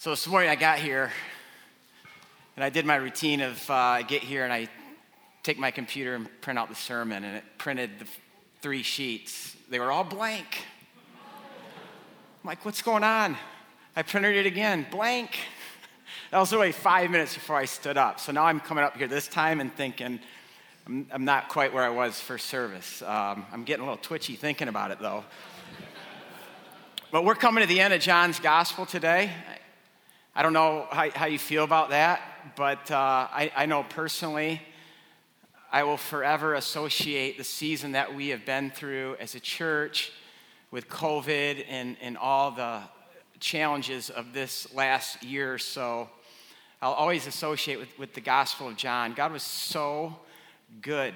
So 0.00 0.10
this 0.10 0.28
morning 0.28 0.48
I 0.48 0.54
got 0.54 0.78
here 0.78 1.10
and 2.54 2.64
I 2.64 2.70
did 2.70 2.86
my 2.86 2.94
routine 2.94 3.40
of 3.40 3.68
uh, 3.68 3.74
I 3.74 4.02
get 4.02 4.22
here 4.22 4.44
and 4.44 4.52
I 4.52 4.68
take 5.42 5.58
my 5.58 5.72
computer 5.72 6.14
and 6.14 6.28
print 6.40 6.56
out 6.56 6.68
the 6.68 6.76
sermon, 6.76 7.24
and 7.24 7.38
it 7.38 7.42
printed 7.58 7.90
the 7.98 8.06
three 8.62 8.84
sheets. 8.84 9.56
They 9.68 9.80
were 9.80 9.90
all 9.90 10.04
blank. 10.04 10.64
I'm 11.16 12.46
like, 12.46 12.64
what's 12.64 12.80
going 12.80 13.02
on? 13.02 13.36
I 13.96 14.02
printed 14.02 14.36
it 14.36 14.46
again, 14.46 14.86
blank. 14.88 15.36
That 16.30 16.38
was 16.38 16.52
only 16.52 16.70
five 16.70 17.10
minutes 17.10 17.34
before 17.34 17.56
I 17.56 17.64
stood 17.64 17.96
up. 17.96 18.20
So 18.20 18.30
now 18.30 18.44
I'm 18.44 18.60
coming 18.60 18.84
up 18.84 18.96
here 18.96 19.08
this 19.08 19.26
time 19.26 19.60
and 19.60 19.74
thinking, 19.74 20.20
I'm, 20.86 21.08
I'm 21.10 21.24
not 21.24 21.48
quite 21.48 21.74
where 21.74 21.82
I 21.82 21.90
was 21.90 22.20
for 22.20 22.38
service. 22.38 23.02
Um, 23.02 23.44
I'm 23.52 23.64
getting 23.64 23.82
a 23.82 23.88
little 23.88 24.00
twitchy 24.00 24.36
thinking 24.36 24.68
about 24.68 24.92
it 24.92 25.00
though. 25.00 25.24
but 27.10 27.24
we're 27.24 27.34
coming 27.34 27.62
to 27.62 27.68
the 27.68 27.80
end 27.80 27.92
of 27.92 28.00
John's 28.00 28.38
gospel 28.38 28.86
today. 28.86 29.32
I 30.38 30.42
don't 30.42 30.52
know 30.52 30.86
how, 30.92 31.10
how 31.10 31.26
you 31.26 31.36
feel 31.36 31.64
about 31.64 31.90
that, 31.90 32.20
but 32.54 32.92
uh, 32.92 33.26
I, 33.28 33.50
I 33.56 33.66
know 33.66 33.82
personally, 33.82 34.62
I 35.72 35.82
will 35.82 35.96
forever 35.96 36.54
associate 36.54 37.38
the 37.38 37.42
season 37.42 37.90
that 37.92 38.14
we 38.14 38.28
have 38.28 38.46
been 38.46 38.70
through 38.70 39.16
as 39.18 39.34
a 39.34 39.40
church 39.40 40.12
with 40.70 40.88
COVID 40.88 41.64
and, 41.68 41.96
and 42.00 42.16
all 42.16 42.52
the 42.52 42.82
challenges 43.40 44.10
of 44.10 44.32
this 44.32 44.72
last 44.72 45.24
year 45.24 45.52
or 45.52 45.58
so. 45.58 46.08
I'll 46.80 46.92
always 46.92 47.26
associate 47.26 47.80
with, 47.80 47.98
with 47.98 48.14
the 48.14 48.20
Gospel 48.20 48.68
of 48.68 48.76
John. 48.76 49.14
God 49.14 49.32
was 49.32 49.42
so 49.42 50.20
good 50.80 51.14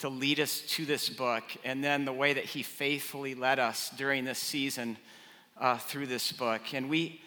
to 0.00 0.08
lead 0.08 0.40
us 0.40 0.62
to 0.62 0.84
this 0.84 1.08
book, 1.08 1.44
and 1.62 1.84
then 1.84 2.04
the 2.04 2.12
way 2.12 2.32
that 2.32 2.44
He 2.44 2.64
faithfully 2.64 3.36
led 3.36 3.60
us 3.60 3.92
during 3.96 4.24
this 4.24 4.40
season 4.40 4.96
uh, 5.60 5.78
through 5.78 6.08
this 6.08 6.32
book. 6.32 6.74
And 6.74 6.90
we, 6.90 7.20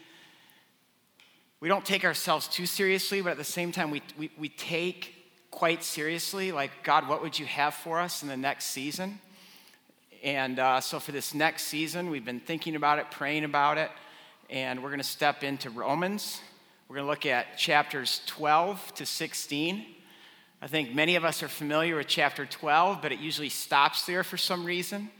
we 1.61 1.67
don't 1.67 1.85
take 1.85 2.03
ourselves 2.03 2.47
too 2.47 2.65
seriously, 2.65 3.21
but 3.21 3.29
at 3.29 3.37
the 3.37 3.43
same 3.43 3.71
time, 3.71 3.91
we, 3.91 4.01
we, 4.17 4.31
we 4.35 4.49
take 4.49 5.13
quite 5.51 5.83
seriously, 5.83 6.51
like, 6.51 6.71
God, 6.81 7.07
what 7.07 7.21
would 7.21 7.37
you 7.37 7.45
have 7.45 7.75
for 7.75 7.99
us 7.99 8.23
in 8.23 8.29
the 8.29 8.35
next 8.35 8.65
season? 8.65 9.19
And 10.23 10.57
uh, 10.57 10.81
so 10.81 10.99
for 10.99 11.11
this 11.11 11.35
next 11.35 11.65
season, 11.65 12.09
we've 12.09 12.25
been 12.25 12.39
thinking 12.39 12.75
about 12.75 12.97
it, 12.97 13.11
praying 13.11 13.43
about 13.43 13.77
it, 13.77 13.91
and 14.49 14.81
we're 14.81 14.89
going 14.89 15.01
to 15.01 15.03
step 15.03 15.43
into 15.43 15.69
Romans. 15.69 16.41
We're 16.89 16.95
going 16.95 17.05
to 17.05 17.11
look 17.11 17.27
at 17.27 17.59
chapters 17.59 18.21
12 18.25 18.95
to 18.95 19.05
16. 19.05 19.85
I 20.63 20.67
think 20.67 20.95
many 20.95 21.15
of 21.15 21.23
us 21.23 21.43
are 21.43 21.47
familiar 21.47 21.95
with 21.95 22.07
chapter 22.07 22.47
12, 22.47 23.03
but 23.03 23.11
it 23.11 23.19
usually 23.19 23.49
stops 23.49 24.07
there 24.07 24.23
for 24.23 24.37
some 24.37 24.65
reason. 24.65 25.11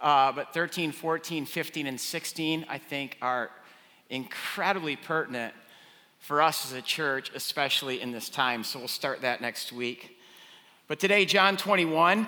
Uh, 0.00 0.32
but 0.32 0.54
13, 0.54 0.90
14, 0.90 1.44
15, 1.44 1.86
and 1.86 2.00
16, 2.00 2.64
I 2.66 2.78
think, 2.78 3.18
are 3.20 3.50
incredibly 4.08 4.96
pertinent 4.96 5.54
for 6.22 6.40
us 6.40 6.64
as 6.64 6.72
a 6.72 6.80
church, 6.80 7.30
especially 7.34 8.00
in 8.00 8.10
this 8.12 8.30
time. 8.30 8.64
So 8.64 8.78
we'll 8.78 8.88
start 8.88 9.20
that 9.20 9.40
next 9.40 9.72
week. 9.72 10.16
But 10.88 10.98
today, 10.98 11.26
John 11.26 11.56
21, 11.58 12.26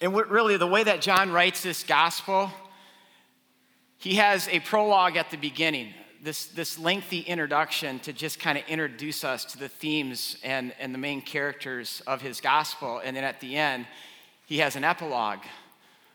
and 0.00 0.14
really 0.14 0.56
the 0.56 0.66
way 0.66 0.82
that 0.82 1.00
John 1.00 1.30
writes 1.30 1.62
this 1.62 1.84
gospel, 1.84 2.50
he 3.98 4.16
has 4.16 4.48
a 4.48 4.58
prologue 4.60 5.16
at 5.16 5.30
the 5.30 5.36
beginning 5.36 5.94
this, 6.22 6.46
this 6.46 6.78
lengthy 6.78 7.20
introduction 7.20 7.98
to 8.00 8.12
just 8.12 8.38
kind 8.38 8.56
of 8.56 8.64
introduce 8.68 9.24
us 9.24 9.44
to 9.46 9.58
the 9.58 9.68
themes 9.68 10.38
and, 10.44 10.72
and 10.78 10.94
the 10.94 10.98
main 10.98 11.20
characters 11.20 12.00
of 12.06 12.22
his 12.22 12.40
gospel. 12.40 13.00
And 13.04 13.16
then 13.16 13.24
at 13.24 13.40
the 13.40 13.56
end, 13.56 13.86
he 14.46 14.58
has 14.58 14.76
an 14.76 14.84
epilogue, 14.84 15.40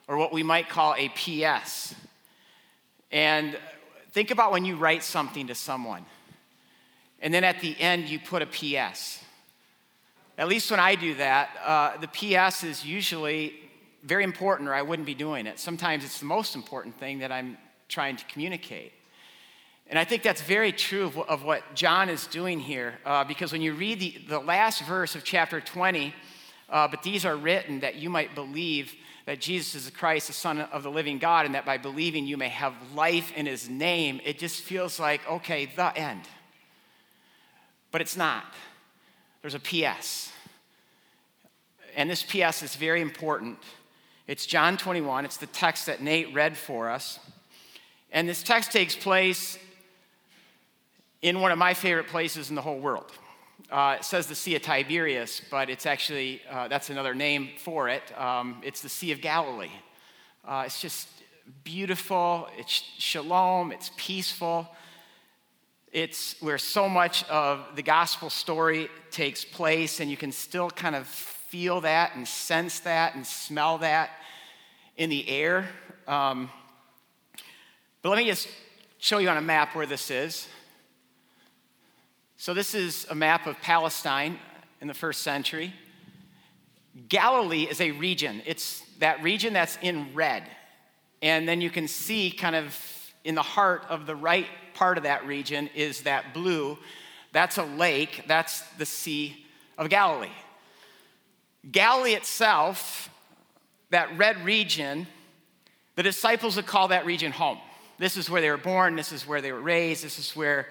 or 0.07 0.15
what 0.15 0.31
we 0.31 0.43
might 0.43 0.69
call 0.69 0.95
a 0.97 1.09
PS. 1.09 1.93
And 3.11 3.57
think 4.11 4.31
about 4.31 4.53
when 4.53 4.63
you 4.63 4.77
write 4.77 5.03
something 5.03 5.47
to 5.47 5.55
someone, 5.55 6.05
and 7.21 7.33
then 7.33 7.43
at 7.43 7.61
the 7.61 7.79
end, 7.79 8.09
you 8.09 8.19
put 8.19 8.41
a 8.41 8.45
PS. 8.45 9.23
At 10.37 10.47
least 10.47 10.69
when 10.69 10.79
I 10.79 10.95
do 10.95 11.15
that, 11.15 11.49
uh, 11.65 11.97
the 11.97 12.07
PS 12.07 12.63
is 12.63 12.85
usually 12.85 13.53
very 14.03 14.23
important, 14.23 14.69
or 14.69 14.73
I 14.73 14.83
wouldn't 14.83 15.05
be 15.05 15.15
doing 15.15 15.47
it. 15.47 15.59
Sometimes 15.59 16.05
it's 16.05 16.19
the 16.19 16.25
most 16.25 16.55
important 16.55 16.99
thing 16.99 17.19
that 17.19 17.31
I'm 17.31 17.57
trying 17.89 18.17
to 18.17 18.25
communicate. 18.25 18.93
And 19.89 19.97
I 19.97 20.03
think 20.03 20.21
that's 20.21 20.41
very 20.41 20.71
true 20.71 21.05
of, 21.05 21.17
of 21.17 21.43
what 21.43 21.63
John 21.73 22.09
is 22.09 22.27
doing 22.27 22.59
here, 22.59 22.95
uh, 23.05 23.23
because 23.23 23.51
when 23.51 23.61
you 23.61 23.73
read 23.73 23.99
the, 23.99 24.15
the 24.27 24.39
last 24.39 24.83
verse 24.83 25.15
of 25.15 25.23
chapter 25.23 25.61
20, 25.61 26.13
uh, 26.69 26.87
but 26.87 27.03
these 27.03 27.25
are 27.25 27.35
written 27.35 27.79
that 27.79 27.95
you 27.95 28.09
might 28.09 28.35
believe 28.35 28.93
that 29.25 29.41
Jesus 29.41 29.75
is 29.75 29.85
the 29.85 29.91
Christ, 29.91 30.27
the 30.27 30.33
Son 30.33 30.59
of 30.59 30.83
the 30.83 30.91
living 30.91 31.17
God, 31.17 31.45
and 31.45 31.55
that 31.55 31.65
by 31.65 31.77
believing 31.77 32.27
you 32.27 32.37
may 32.37 32.49
have 32.49 32.73
life 32.93 33.31
in 33.35 33.45
his 33.45 33.69
name, 33.69 34.21
it 34.23 34.39
just 34.39 34.61
feels 34.61 34.99
like, 34.99 35.27
okay, 35.29 35.65
the 35.75 35.97
end. 35.97 36.21
But 37.91 38.01
it's 38.01 38.17
not. 38.17 38.45
There's 39.41 39.55
a 39.55 39.59
PS. 39.59 40.31
And 41.95 42.09
this 42.09 42.23
PS 42.23 42.63
is 42.63 42.75
very 42.75 43.01
important. 43.01 43.57
It's 44.27 44.45
John 44.45 44.77
21, 44.77 45.23
it's 45.23 45.37
the 45.37 45.47
text 45.47 45.85
that 45.85 46.01
Nate 46.01 46.33
read 46.33 46.57
for 46.57 46.89
us. 46.89 47.19
And 48.11 48.27
this 48.27 48.43
text 48.43 48.71
takes 48.71 48.95
place 48.95 49.57
in 51.21 51.39
one 51.39 51.51
of 51.51 51.57
my 51.57 51.73
favorite 51.73 52.07
places 52.07 52.49
in 52.49 52.55
the 52.55 52.61
whole 52.61 52.79
world. 52.79 53.11
Uh, 53.71 53.95
it 53.99 54.05
says 54.05 54.27
the 54.27 54.35
Sea 54.35 54.55
of 54.55 54.61
Tiberias, 54.61 55.41
but 55.49 55.69
it's 55.69 55.85
actually, 55.85 56.41
uh, 56.49 56.67
that's 56.67 56.89
another 56.89 57.15
name 57.15 57.49
for 57.57 57.89
it. 57.89 58.17
Um, 58.19 58.61
it's 58.63 58.81
the 58.81 58.89
Sea 58.89 59.11
of 59.11 59.21
Galilee. 59.21 59.71
Uh, 60.45 60.63
it's 60.65 60.81
just 60.81 61.09
beautiful, 61.63 62.47
it's 62.57 62.83
shalom, 62.97 63.71
it's 63.71 63.91
peaceful. 63.97 64.67
It's 65.91 66.35
where 66.41 66.57
so 66.57 66.89
much 66.89 67.23
of 67.29 67.65
the 67.75 67.81
gospel 67.81 68.29
story 68.29 68.89
takes 69.09 69.45
place, 69.45 69.99
and 69.99 70.11
you 70.11 70.17
can 70.17 70.31
still 70.31 70.69
kind 70.69 70.95
of 70.95 71.07
feel 71.07 71.81
that 71.81 72.15
and 72.15 72.27
sense 72.27 72.81
that 72.81 73.15
and 73.15 73.25
smell 73.25 73.77
that 73.79 74.09
in 74.97 75.09
the 75.09 75.27
air. 75.29 75.69
Um, 76.07 76.49
but 78.01 78.09
let 78.09 78.17
me 78.17 78.25
just 78.25 78.49
show 78.97 79.19
you 79.19 79.29
on 79.29 79.37
a 79.37 79.41
map 79.41 79.75
where 79.75 79.85
this 79.85 80.11
is. 80.11 80.47
So, 82.35 82.53
this 82.53 82.75
is 82.75 83.07
a 83.09 83.15
map 83.15 83.47
of 83.47 83.59
Palestine 83.61 84.37
in 84.81 84.87
the 84.87 84.93
first 84.93 85.23
century. 85.23 85.73
Galilee 87.09 87.63
is 87.63 87.79
a 87.79 87.91
region, 87.91 88.41
it's 88.45 88.81
that 88.99 89.23
region 89.23 89.53
that's 89.53 89.77
in 89.81 90.13
red. 90.13 90.43
And 91.21 91.47
then 91.47 91.61
you 91.61 91.69
can 91.69 91.87
see, 91.87 92.29
kind 92.29 92.55
of 92.55 92.73
in 93.27 93.35
the 93.35 93.41
heart 93.41 93.83
of 93.89 94.05
the 94.05 94.15
right 94.15 94.47
part 94.73 94.97
of 94.97 95.03
that 95.03 95.27
region, 95.27 95.69
is 95.75 96.03
that 96.03 96.33
blue. 96.33 96.77
That's 97.33 97.57
a 97.57 97.63
lake, 97.63 98.23
that's 98.25 98.61
the 98.77 98.85
Sea 98.85 99.45
of 99.77 99.89
Galilee. 99.89 100.31
Galilee 101.69 102.13
itself, 102.13 103.09
that 103.89 104.17
red 104.17 104.45
region, 104.45 105.07
the 105.95 106.03
disciples 106.03 106.55
would 106.55 106.67
call 106.67 106.87
that 106.87 107.05
region 107.05 107.33
home. 107.33 107.57
This 107.97 108.15
is 108.15 108.29
where 108.29 108.39
they 108.39 108.49
were 108.49 108.55
born, 108.57 108.95
this 108.95 109.11
is 109.11 109.27
where 109.27 109.41
they 109.41 109.51
were 109.51 109.59
raised, 109.59 110.05
this 110.05 110.19
is 110.19 110.33
where 110.33 110.67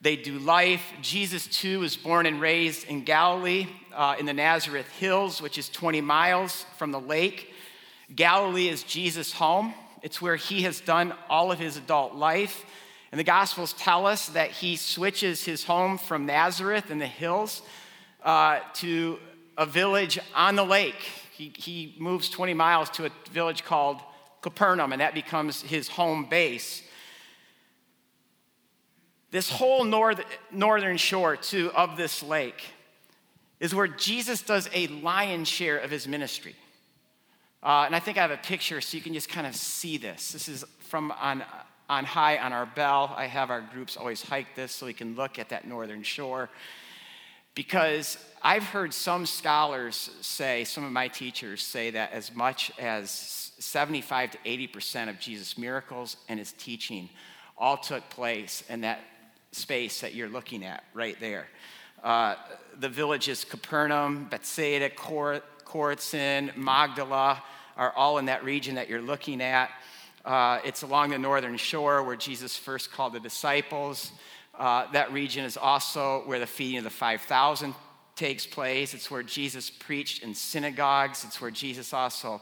they 0.00 0.16
do 0.16 0.38
life. 0.40 0.82
Jesus, 1.00 1.46
too, 1.46 1.80
was 1.80 1.96
born 1.96 2.26
and 2.26 2.40
raised 2.40 2.88
in 2.88 3.04
Galilee 3.04 3.68
uh, 3.94 4.16
in 4.18 4.26
the 4.26 4.32
Nazareth 4.32 4.88
Hills, 4.98 5.40
which 5.40 5.58
is 5.58 5.68
20 5.68 6.00
miles 6.00 6.66
from 6.76 6.90
the 6.90 7.00
lake. 7.00 7.54
Galilee 8.14 8.68
is 8.68 8.82
Jesus' 8.82 9.32
home, 9.32 9.74
it's 10.04 10.20
where 10.20 10.36
he 10.36 10.62
has 10.62 10.82
done 10.82 11.14
all 11.30 11.50
of 11.50 11.58
his 11.58 11.78
adult 11.78 12.14
life. 12.14 12.66
And 13.10 13.18
the 13.18 13.24
Gospels 13.24 13.72
tell 13.72 14.06
us 14.06 14.26
that 14.28 14.50
he 14.50 14.76
switches 14.76 15.42
his 15.42 15.64
home 15.64 15.96
from 15.96 16.26
Nazareth 16.26 16.90
in 16.90 16.98
the 16.98 17.06
hills 17.06 17.62
uh, 18.22 18.60
to 18.74 19.18
a 19.56 19.64
village 19.64 20.18
on 20.34 20.56
the 20.56 20.64
lake. 20.64 21.00
He, 21.32 21.50
he 21.56 21.96
moves 21.98 22.28
20 22.28 22.52
miles 22.52 22.90
to 22.90 23.06
a 23.06 23.10
village 23.30 23.64
called 23.64 24.02
Capernaum, 24.42 24.92
and 24.92 25.00
that 25.00 25.14
becomes 25.14 25.62
his 25.62 25.88
home 25.88 26.26
base. 26.28 26.82
This 29.30 29.48
whole 29.48 29.84
north, 29.84 30.20
northern 30.52 30.98
shore, 30.98 31.34
too, 31.34 31.72
of 31.74 31.96
this 31.96 32.22
lake 32.22 32.62
is 33.58 33.74
where 33.74 33.88
Jesus 33.88 34.42
does 34.42 34.68
a 34.74 34.86
lion's 34.88 35.48
share 35.48 35.78
of 35.78 35.90
his 35.90 36.06
ministry. 36.06 36.54
Uh, 37.64 37.84
and 37.86 37.96
I 37.96 37.98
think 37.98 38.18
I 38.18 38.20
have 38.20 38.30
a 38.30 38.36
picture 38.36 38.82
so 38.82 38.94
you 38.96 39.02
can 39.02 39.14
just 39.14 39.30
kind 39.30 39.46
of 39.46 39.56
see 39.56 39.96
this. 39.96 40.32
This 40.32 40.48
is 40.50 40.64
from 40.80 41.10
on, 41.12 41.42
on 41.88 42.04
high 42.04 42.36
on 42.36 42.52
Arbel. 42.52 43.16
I 43.16 43.26
have 43.26 43.48
our 43.48 43.62
groups 43.62 43.96
always 43.96 44.22
hike 44.22 44.54
this 44.54 44.72
so 44.72 44.84
we 44.84 44.92
can 44.92 45.16
look 45.16 45.38
at 45.38 45.48
that 45.48 45.66
northern 45.66 46.02
shore. 46.02 46.50
Because 47.54 48.18
I've 48.42 48.64
heard 48.64 48.92
some 48.92 49.24
scholars 49.24 50.10
say, 50.20 50.64
some 50.64 50.84
of 50.84 50.92
my 50.92 51.08
teachers 51.08 51.62
say 51.62 51.90
that 51.92 52.12
as 52.12 52.34
much 52.34 52.70
as 52.78 53.10
75 53.58 54.32
to 54.32 54.38
80% 54.44 55.08
of 55.08 55.18
Jesus' 55.18 55.56
miracles 55.56 56.18
and 56.28 56.38
his 56.38 56.52
teaching 56.52 57.08
all 57.56 57.78
took 57.78 58.10
place 58.10 58.62
in 58.68 58.82
that 58.82 59.00
space 59.52 60.02
that 60.02 60.14
you're 60.14 60.28
looking 60.28 60.64
at 60.64 60.84
right 60.92 61.18
there. 61.18 61.46
Uh, 62.02 62.34
the 62.78 62.88
villages 62.88 63.44
Capernaum, 63.44 64.26
Bethsaida, 64.28 64.90
Cor- 64.90 65.40
Chorazin, 65.64 66.56
Magdala 66.56 67.42
are 67.76 67.92
all 67.92 68.18
in 68.18 68.26
that 68.26 68.44
region 68.44 68.76
that 68.76 68.88
you're 68.88 69.02
looking 69.02 69.40
at. 69.40 69.70
Uh, 70.24 70.60
it's 70.64 70.82
along 70.82 71.10
the 71.10 71.18
northern 71.18 71.56
shore 71.56 72.02
where 72.02 72.16
Jesus 72.16 72.56
first 72.56 72.92
called 72.92 73.12
the 73.12 73.20
disciples. 73.20 74.12
Uh, 74.58 74.90
that 74.92 75.12
region 75.12 75.44
is 75.44 75.56
also 75.56 76.22
where 76.26 76.38
the 76.38 76.46
feeding 76.46 76.78
of 76.78 76.84
the 76.84 76.90
5,000 76.90 77.74
takes 78.16 78.46
place. 78.46 78.94
It's 78.94 79.10
where 79.10 79.22
Jesus 79.22 79.70
preached 79.70 80.22
in 80.22 80.34
synagogues. 80.34 81.24
It's 81.24 81.40
where 81.40 81.50
Jesus 81.50 81.92
also 81.92 82.40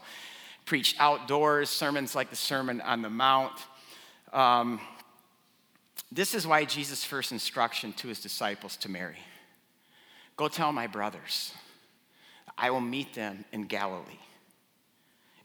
preached 0.65 0.95
outdoors, 0.99 1.69
sermons 1.69 2.15
like 2.15 2.29
the 2.29 2.35
Sermon 2.35 2.79
on 2.81 3.01
the 3.01 3.09
Mount. 3.09 3.53
Um, 4.31 4.79
this 6.11 6.35
is 6.35 6.45
why 6.45 6.63
Jesus' 6.65 7.03
first 7.03 7.31
instruction 7.31 7.91
to 7.93 8.07
his 8.07 8.19
disciples 8.19 8.77
to 8.77 8.89
Mary 8.89 9.17
go 10.35 10.47
tell 10.47 10.71
my 10.71 10.87
brothers, 10.87 11.53
I 12.57 12.69
will 12.69 12.81
meet 12.81 13.13
them 13.13 13.45
in 13.51 13.63
Galilee. 13.63 14.19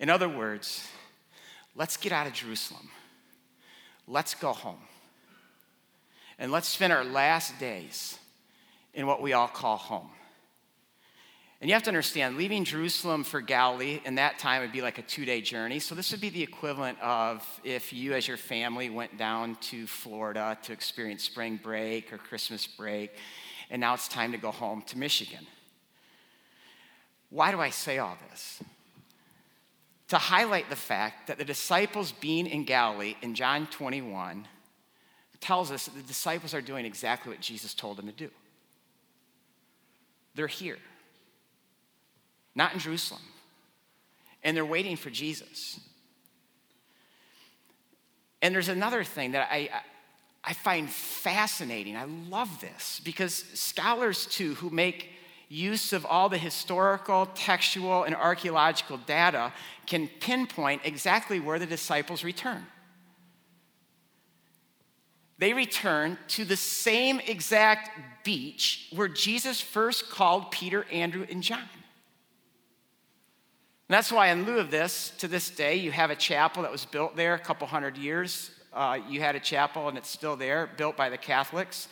In 0.01 0.11
other 0.11 0.29
words, 0.29 0.87
let's 1.75 1.97
get 1.97 2.13
out 2.13 2.27
of 2.27 2.33
Jerusalem. 2.33 2.89
Let's 4.07 4.35
go 4.35 4.53
home. 4.53 4.81
And 6.39 6.53
let's 6.53 6.69
spend 6.69 6.93
our 6.93 7.05
last 7.05 7.59
days 7.59 8.19
in 8.95 9.07
what 9.07 9.21
we 9.21 9.33
all 9.33 9.49
call 9.49 9.77
home. 9.77 10.11
And 11.61 11.69
you 11.69 11.75
have 11.75 11.83
to 11.85 11.91
understand, 11.91 12.37
leaving 12.37 12.63
Jerusalem 12.63 13.25
for 13.25 13.41
Galilee 13.41 14.01
in 14.05 14.15
that 14.15 14.39
time 14.39 14.63
would 14.63 14.71
be 14.71 14.81
like 14.81 14.99
a 14.99 15.03
two 15.03 15.25
day 15.25 15.41
journey. 15.41 15.81
So, 15.81 15.97
this 15.97 16.13
would 16.13 16.21
be 16.21 16.31
the 16.31 16.43
equivalent 16.43 17.01
of 17.01 17.45
if 17.65 17.93
you, 17.93 18.15
as 18.15 18.29
your 18.29 18.37
family, 18.37 18.91
went 18.91 19.19
down 19.19 19.57
to 19.63 19.89
Florida 19.89 20.57
to 20.63 20.73
experience 20.73 21.25
spring 21.25 21.59
break 21.61 22.13
or 22.13 22.19
Christmas 22.19 22.65
break, 22.65 23.13
and 23.71 23.81
now 23.81 23.95
it's 23.95 24.07
time 24.07 24.31
to 24.31 24.39
go 24.39 24.53
home 24.53 24.83
to 24.83 24.97
Michigan. 24.97 25.49
Why 27.31 27.51
do 27.51 27.61
I 27.61 27.71
say 27.71 27.99
all 27.99 28.17
this? 28.31 28.63
To 30.09 30.17
highlight 30.17 30.71
the 30.71 30.77
fact 30.77 31.27
that 31.27 31.39
the 31.39 31.45
disciples 31.45 32.13
being 32.13 32.47
in 32.47 32.65
Galilee 32.65 33.17
in 33.21 33.35
John 33.35 33.67
21 33.67 34.47
tells 35.41 35.71
us 35.71 35.85
that 35.85 35.95
the 35.95 36.03
disciples 36.03 36.55
are 36.55 36.63
doing 36.63 36.85
exactly 36.85 37.31
what 37.31 37.41
Jesus 37.41 37.75
told 37.75 37.99
them 37.99 38.07
to 38.07 38.13
do. 38.13 38.31
They're 40.35 40.47
here 40.47 40.79
not 42.59 42.75
in 42.75 42.81
Jerusalem. 42.81 43.23
And 44.43 44.57
they're 44.57 44.67
waiting 44.67 44.97
for 44.97 45.11
Jesus. 45.11 45.81
And 48.43 48.55
there's 48.55 48.69
another 48.69 49.05
thing 49.05 49.33
that 49.33 49.49
I, 49.51 49.71
I 50.45 50.53
find 50.53 50.91
fascinating. 50.91 51.97
I 51.97 52.05
love 52.05 52.61
this 52.61 53.01
because 53.05 53.33
scholars, 53.55 54.27
too, 54.27 54.55
who 54.57 54.71
make 54.71 55.11
use 55.49 55.93
of 55.93 56.05
all 56.05 56.29
the 56.29 56.39
historical, 56.39 57.27
textual, 57.35 58.05
and 58.05 58.15
archaeological 58.15 58.99
data 58.99 59.53
can 59.87 60.09
pinpoint 60.21 60.83
exactly 60.85 61.41
where 61.41 61.59
the 61.59 61.67
disciples 61.67 62.23
return. 62.23 62.67
They 65.39 65.53
return 65.53 66.19
to 66.29 66.45
the 66.45 66.57
same 66.57 67.21
exact 67.21 68.25
beach 68.25 68.89
where 68.95 69.09
Jesus 69.09 69.61
first 69.61 70.11
called 70.11 70.51
Peter, 70.51 70.85
Andrew, 70.93 71.27
and 71.31 71.43
John. 71.43 71.61
And 71.61 73.95
that's 73.95 74.13
why, 74.13 74.29
in 74.29 74.45
lieu 74.45 74.59
of 74.59 74.71
this, 74.71 75.13
to 75.19 75.29
this 75.29 75.49
day, 75.49 75.77
you 75.77 75.93
have 75.93 76.11
a 76.11 76.17
chapel 76.17 76.63
that 76.63 76.73
was 76.73 76.85
built 76.85 77.17
there 77.17 77.35
a 77.35 77.39
couple 77.39 77.67
hundred 77.67 77.97
years. 77.97 78.51
Uh, 78.73 78.99
you 79.09 79.21
had 79.21 79.35
a 79.35 79.41
chapel, 79.41 79.89
and 79.89 79.97
it's 79.97 80.11
still 80.11 80.37
there, 80.37 80.69
built 80.77 80.97
by 80.97 81.09
the 81.09 81.17
Catholics 81.17 81.89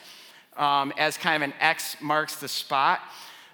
um, 0.57 0.93
as 0.99 1.17
kind 1.17 1.43
of 1.43 1.49
an 1.49 1.55
X 1.61 1.97
marks 2.01 2.37
the 2.37 2.49
spot. 2.49 3.01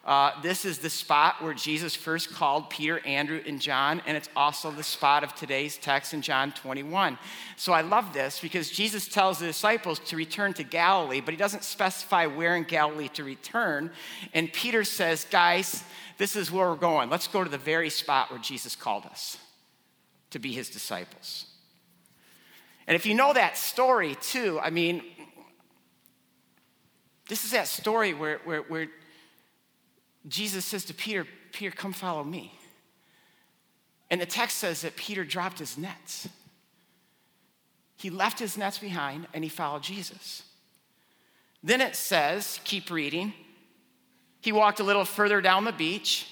Uh, 0.05 0.33
this 0.43 0.65
is 0.65 0.79
the 0.79 0.91
spot 0.91 1.41
where 1.41 1.55
Jesus 1.55 1.95
first 1.95 2.33
called 2.33 2.69
Peter, 2.69 2.99
Andrew, 3.07 3.41
and 3.47 3.61
John, 3.61 4.03
and 4.05 4.17
it's 4.17 4.29
also 4.35 4.73
the 4.73 4.83
spot 4.83 5.23
of 5.23 5.33
today's 5.37 5.77
text 5.77 6.13
in 6.13 6.23
John 6.23 6.51
21. 6.51 7.17
So 7.57 7.73
I 7.73 7.83
love 7.83 8.13
this 8.13 8.41
because 8.41 8.69
Jesus 8.69 9.07
tells 9.07 9.39
the 9.39 9.47
disciples 9.47 10.01
to 10.01 10.17
return 10.17 10.55
to 10.55 10.65
Galilee, 10.65 11.21
but 11.21 11.33
he 11.33 11.39
doesn't 11.39 11.63
specify 11.63 12.27
where 12.27 12.57
in 12.57 12.65
Galilee 12.65 13.09
to 13.11 13.23
return. 13.23 13.93
And 14.35 14.53
Peter 14.53 14.83
says, 14.83 15.25
Guys, 15.31 15.85
this 16.19 16.35
is 16.35 16.51
where 16.51 16.69
we're 16.69 16.77
going. 16.77 17.09
Let's 17.09 17.29
go 17.29 17.45
to 17.45 17.51
the 17.51 17.57
very 17.57 17.91
spot 17.91 18.31
where 18.31 18.41
Jesus 18.41 18.75
called 18.75 19.07
us 19.07 19.39
to 20.31 20.41
be 20.41 20.53
his 20.53 20.69
disciples. 20.69 21.47
And 22.89 22.97
if 22.97 23.07
you 23.07 23.15
know 23.15 23.33
that 23.33 23.57
story 23.57 24.17
too, 24.21 24.59
I 24.61 24.71
mean, 24.71 25.05
this 27.29 27.45
is 27.45 27.53
that 27.53 27.69
story 27.69 28.15
where, 28.15 28.41
where, 28.45 28.63
where 28.63 28.89
Jesus 30.29 30.65
says 30.65 30.85
to 30.87 30.95
Peter, 30.95 31.27
Peter, 31.53 31.75
come 31.75 31.93
follow 31.93 32.25
me. 32.25 32.53
And 34.11 34.21
the 34.21 34.27
text 34.27 34.59
says 34.59 34.83
that 34.83 34.97
Peter 34.97 35.25
dropped 35.25 35.59
his 35.59 35.79
nets. 35.79 36.29
He 37.97 38.11
left 38.11 38.39
his 38.39 38.59
nets 38.59 38.79
behind 38.79 39.27
and 39.33 39.45
he 39.45 39.51
followed 39.51 39.83
Jesus. 39.83 40.43
Then 41.63 41.81
it 41.81 41.95
says, 41.95 42.61
keep 42.65 42.91
reading, 42.91 43.33
he 44.41 44.51
walked 44.53 44.81
a 44.81 44.85
little 44.85 45.05
further 45.05 45.41
down 45.41 45.65
the 45.65 45.73
beach 45.73 46.29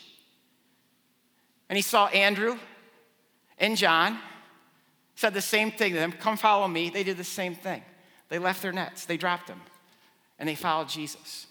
and 1.68 1.76
he 1.76 1.82
saw 1.82 2.08
Andrew 2.08 2.58
and 3.58 3.76
John. 3.76 4.18
Said 5.14 5.34
the 5.34 5.40
same 5.42 5.70
thing 5.70 5.92
to 5.92 5.98
them 5.98 6.12
come 6.12 6.36
follow 6.36 6.66
me. 6.66 6.90
They 6.90 7.04
did 7.04 7.16
the 7.18 7.24
same 7.24 7.54
thing. 7.54 7.82
They 8.30 8.38
left 8.38 8.62
their 8.62 8.72
nets, 8.72 9.04
they 9.04 9.16
dropped 9.16 9.48
them, 9.48 9.60
and 10.38 10.48
they 10.48 10.54
followed 10.54 10.88
Jesus. 10.88 11.46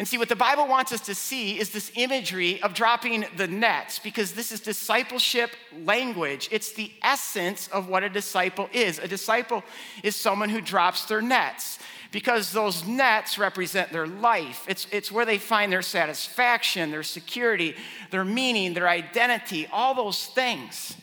And 0.00 0.08
see, 0.08 0.16
what 0.16 0.30
the 0.30 0.34
Bible 0.34 0.66
wants 0.66 0.92
us 0.92 1.02
to 1.02 1.14
see 1.14 1.60
is 1.60 1.72
this 1.72 1.92
imagery 1.94 2.62
of 2.62 2.72
dropping 2.72 3.26
the 3.36 3.46
nets 3.46 3.98
because 3.98 4.32
this 4.32 4.50
is 4.50 4.58
discipleship 4.60 5.50
language. 5.84 6.48
It's 6.50 6.72
the 6.72 6.90
essence 7.02 7.68
of 7.68 7.90
what 7.90 8.02
a 8.02 8.08
disciple 8.08 8.70
is. 8.72 8.98
A 8.98 9.06
disciple 9.06 9.62
is 10.02 10.16
someone 10.16 10.48
who 10.48 10.62
drops 10.62 11.04
their 11.04 11.20
nets 11.20 11.80
because 12.12 12.50
those 12.50 12.86
nets 12.86 13.36
represent 13.36 13.92
their 13.92 14.06
life. 14.06 14.64
It's, 14.66 14.86
it's 14.90 15.12
where 15.12 15.26
they 15.26 15.36
find 15.36 15.70
their 15.70 15.82
satisfaction, 15.82 16.90
their 16.90 17.02
security, 17.02 17.76
their 18.10 18.24
meaning, 18.24 18.72
their 18.72 18.88
identity, 18.88 19.68
all 19.70 19.94
those 19.94 20.28
things. 20.28 20.96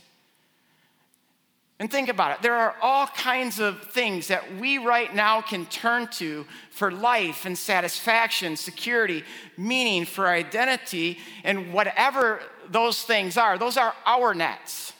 And 1.80 1.92
think 1.92 2.10
about 2.10 2.32
it. 2.32 2.42
There 2.42 2.56
are 2.56 2.76
all 2.82 3.06
kinds 3.06 3.60
of 3.60 3.84
things 3.92 4.30
that 4.30 4.58
we 4.58 4.80
right 4.80 5.14
now 5.14 5.42
can 5.42 5.68
turn 5.68 6.08
to 6.14 6.46
for 6.72 6.92
life 6.92 7.46
and 7.46 7.56
satisfaction, 7.56 8.58
security, 8.58 9.24
meaning, 9.58 10.06
for 10.06 10.28
identity, 10.28 11.20
and 11.44 11.72
whatever 11.72 12.42
those 12.70 13.04
things 13.04 13.38
are, 13.38 13.60
those 13.60 13.78
are 13.78 13.94
our 14.08 14.34
nets. 14.34 14.94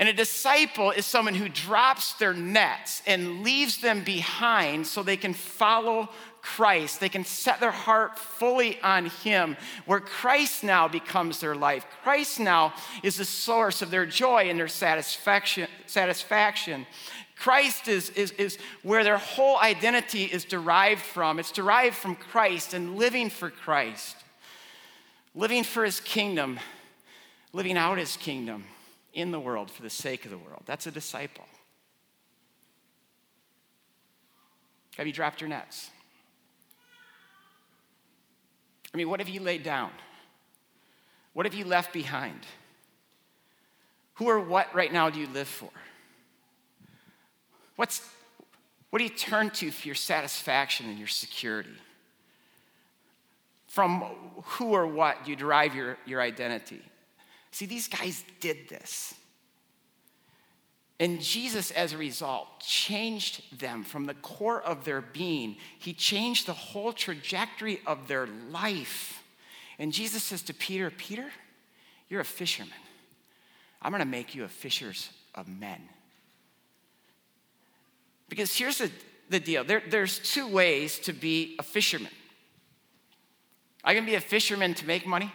And 0.00 0.08
a 0.08 0.14
disciple 0.14 0.92
is 0.92 1.04
someone 1.04 1.34
who 1.34 1.50
drops 1.50 2.14
their 2.14 2.32
nets 2.32 3.02
and 3.06 3.42
leaves 3.42 3.82
them 3.82 4.02
behind 4.02 4.86
so 4.86 5.02
they 5.02 5.18
can 5.18 5.34
follow 5.34 6.08
Christ. 6.40 7.00
They 7.00 7.10
can 7.10 7.26
set 7.26 7.60
their 7.60 7.70
heart 7.70 8.18
fully 8.18 8.80
on 8.80 9.10
Him, 9.22 9.58
where 9.84 10.00
Christ 10.00 10.64
now 10.64 10.88
becomes 10.88 11.40
their 11.40 11.54
life. 11.54 11.84
Christ 12.02 12.40
now 12.40 12.72
is 13.02 13.18
the 13.18 13.26
source 13.26 13.82
of 13.82 13.90
their 13.90 14.06
joy 14.06 14.48
and 14.48 14.58
their 14.58 14.68
satisfaction. 14.68 15.68
satisfaction. 15.84 16.86
Christ 17.36 17.86
is, 17.86 18.08
is, 18.10 18.30
is 18.32 18.56
where 18.82 19.04
their 19.04 19.18
whole 19.18 19.58
identity 19.58 20.24
is 20.24 20.46
derived 20.46 21.02
from. 21.02 21.38
It's 21.38 21.52
derived 21.52 21.96
from 21.96 22.16
Christ 22.16 22.72
and 22.72 22.96
living 22.96 23.28
for 23.28 23.50
Christ, 23.50 24.16
living 25.34 25.62
for 25.62 25.84
His 25.84 26.00
kingdom, 26.00 26.58
living 27.52 27.76
out 27.76 27.98
His 27.98 28.16
kingdom 28.16 28.64
in 29.12 29.30
the 29.30 29.40
world 29.40 29.70
for 29.70 29.82
the 29.82 29.90
sake 29.90 30.24
of 30.24 30.30
the 30.30 30.38
world. 30.38 30.62
That's 30.66 30.86
a 30.86 30.90
disciple. 30.90 31.44
Have 34.96 35.06
you 35.06 35.12
dropped 35.12 35.40
your 35.40 35.48
nets? 35.48 35.90
I 38.92 38.96
mean, 38.96 39.08
what 39.08 39.20
have 39.20 39.28
you 39.28 39.40
laid 39.40 39.62
down? 39.62 39.90
What 41.32 41.46
have 41.46 41.54
you 41.54 41.64
left 41.64 41.92
behind? 41.92 42.40
Who 44.14 44.28
or 44.28 44.40
what 44.40 44.74
right 44.74 44.92
now 44.92 45.08
do 45.10 45.20
you 45.20 45.28
live 45.28 45.48
for? 45.48 45.70
What's, 47.76 48.06
what 48.90 48.98
do 48.98 49.04
you 49.04 49.10
turn 49.10 49.50
to 49.50 49.70
for 49.70 49.86
your 49.86 49.94
satisfaction 49.94 50.90
and 50.90 50.98
your 50.98 51.08
security? 51.08 51.70
From 53.68 54.02
who 54.42 54.72
or 54.72 54.86
what 54.86 55.24
do 55.24 55.30
you 55.30 55.36
derive 55.36 55.74
your, 55.74 55.96
your 56.04 56.20
identity? 56.20 56.82
See, 57.52 57.66
these 57.66 57.88
guys 57.88 58.24
did 58.40 58.68
this. 58.68 59.14
And 61.00 61.20
Jesus, 61.20 61.70
as 61.70 61.94
a 61.94 61.98
result, 61.98 62.60
changed 62.60 63.58
them 63.58 63.84
from 63.84 64.04
the 64.04 64.14
core 64.14 64.60
of 64.60 64.84
their 64.84 65.00
being. 65.00 65.56
He 65.78 65.94
changed 65.94 66.46
the 66.46 66.52
whole 66.52 66.92
trajectory 66.92 67.80
of 67.86 68.06
their 68.06 68.26
life. 68.50 69.22
And 69.78 69.94
Jesus 69.94 70.22
says 70.22 70.42
to 70.42 70.54
Peter, 70.54 70.90
Peter, 70.90 71.30
you're 72.10 72.20
a 72.20 72.24
fisherman. 72.24 72.74
I'm 73.80 73.92
going 73.92 74.00
to 74.00 74.06
make 74.06 74.34
you 74.34 74.44
a 74.44 74.48
fishers 74.48 75.08
of 75.34 75.48
men. 75.48 75.80
Because 78.28 78.54
here's 78.54 78.76
the, 78.76 78.90
the 79.30 79.40
deal 79.40 79.64
there, 79.64 79.82
there's 79.88 80.18
two 80.18 80.46
ways 80.46 80.98
to 81.00 81.14
be 81.14 81.56
a 81.58 81.62
fisherman. 81.62 82.12
I 83.82 83.94
can 83.94 84.04
be 84.04 84.16
a 84.16 84.20
fisherman 84.20 84.74
to 84.74 84.86
make 84.86 85.06
money, 85.06 85.32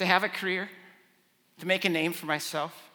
to 0.00 0.06
have 0.06 0.24
a 0.24 0.30
career, 0.30 0.70
to 1.58 1.66
make 1.66 1.84
a 1.84 1.88
name 1.90 2.14
for 2.14 2.24
myself. 2.24 2.90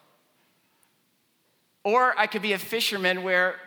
Or 1.84 2.18
I 2.18 2.26
could 2.26 2.42
be 2.42 2.54
a 2.54 2.58
fisherman 2.58 3.22
where 3.22 3.58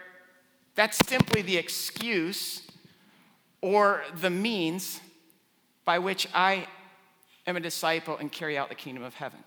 that's 0.74 0.98
simply 1.06 1.42
the 1.42 1.56
excuse 1.56 2.62
or 3.60 4.02
the 4.20 4.28
means 4.28 5.00
by 5.84 6.00
which 6.00 6.26
I 6.34 6.66
am 7.46 7.56
a 7.56 7.60
disciple 7.60 8.16
and 8.16 8.32
carry 8.32 8.58
out 8.58 8.70
the 8.70 8.74
kingdom 8.74 9.04
of 9.04 9.14
heaven. 9.14 9.38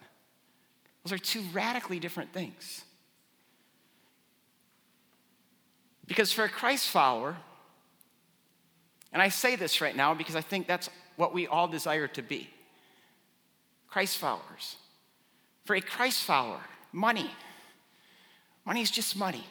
Those 1.04 1.12
are 1.12 1.18
two 1.18 1.44
radically 1.52 2.00
different 2.00 2.32
things. 2.32 2.86
Because 6.08 6.32
for 6.32 6.46
a 6.46 6.50
Christ 6.50 6.88
follower, 6.88 7.36
and 9.12 9.22
I 9.22 9.28
say 9.28 9.58
this 9.58 9.82
right 9.82 9.98
now 9.98 10.14
because 10.14 10.38
I 10.38 10.42
think 10.42 10.66
that's 10.66 10.90
what 11.18 11.34
we 11.34 11.46
all 11.46 11.68
desire 11.68 12.08
to 12.08 12.22
be 12.22 12.50
Christ 13.92 14.18
followers. 14.18 14.78
For 15.66 15.76
a 15.76 15.82
Christ 15.82 16.24
follower, 16.24 16.62
money, 16.92 17.30
money 18.66 18.82
is 18.82 18.90
just 18.90 19.16
money. 19.16 19.46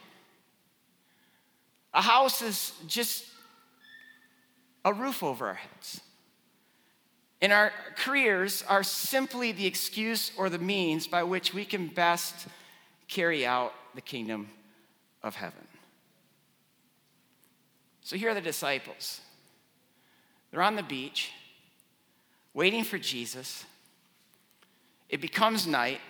A 1.92 2.00
house 2.00 2.42
is 2.42 2.72
just 2.86 3.26
a 4.84 4.92
roof 4.92 5.22
over 5.22 5.46
our 5.48 5.54
heads. 5.54 6.00
And 7.42 7.52
our 7.52 7.72
careers 7.96 8.64
are 8.68 8.82
simply 8.82 9.52
the 9.52 9.66
excuse 9.66 10.32
or 10.36 10.50
the 10.50 10.58
means 10.58 11.06
by 11.06 11.22
which 11.22 11.54
we 11.54 11.64
can 11.64 11.86
best 11.88 12.48
carry 13.08 13.46
out 13.46 13.72
the 13.94 14.00
kingdom 14.00 14.48
of 15.22 15.34
heaven. 15.34 15.66
So 18.02 18.16
here 18.16 18.30
are 18.30 18.34
the 18.34 18.40
disciples. 18.40 19.20
They're 20.50 20.62
on 20.62 20.76
the 20.76 20.82
beach, 20.82 21.30
waiting 22.54 22.84
for 22.84 22.98
Jesus. 22.98 23.64
It 25.10 25.20
becomes 25.20 25.66
night. 25.66 26.00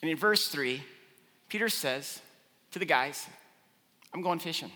And 0.00 0.10
in 0.10 0.16
verse 0.16 0.48
3, 0.48 0.82
Peter 1.48 1.68
says 1.68 2.20
to 2.72 2.78
the 2.78 2.86
guys, 2.86 3.26
I'm 4.14 4.22
going 4.22 4.38
fishing. 4.38 4.72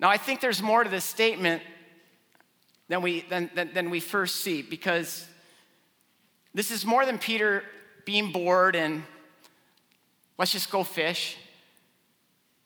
Now, 0.00 0.10
I 0.10 0.16
think 0.16 0.40
there's 0.40 0.60
more 0.60 0.84
to 0.84 0.90
this 0.90 1.04
statement 1.04 1.62
than 2.88 3.00
we, 3.00 3.20
than, 3.22 3.50
than, 3.54 3.72
than 3.72 3.90
we 3.90 4.00
first 4.00 4.36
see 4.36 4.60
because 4.62 5.26
this 6.52 6.70
is 6.70 6.84
more 6.84 7.06
than 7.06 7.18
Peter 7.18 7.62
being 8.04 8.32
bored 8.32 8.74
and 8.74 9.04
let's 10.36 10.52
just 10.52 10.70
go 10.70 10.82
fish. 10.82 11.36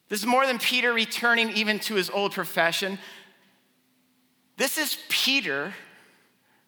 This 0.09 0.21
is 0.21 0.26
more 0.26 0.47
than 0.47 0.59
Peter 0.59 0.92
returning 0.92 1.50
even 1.50 1.78
to 1.80 1.94
his 1.94 2.09
old 2.09 2.32
profession. 2.32 2.99
This 4.56 4.78
is 4.78 4.99
Peter 5.09 5.75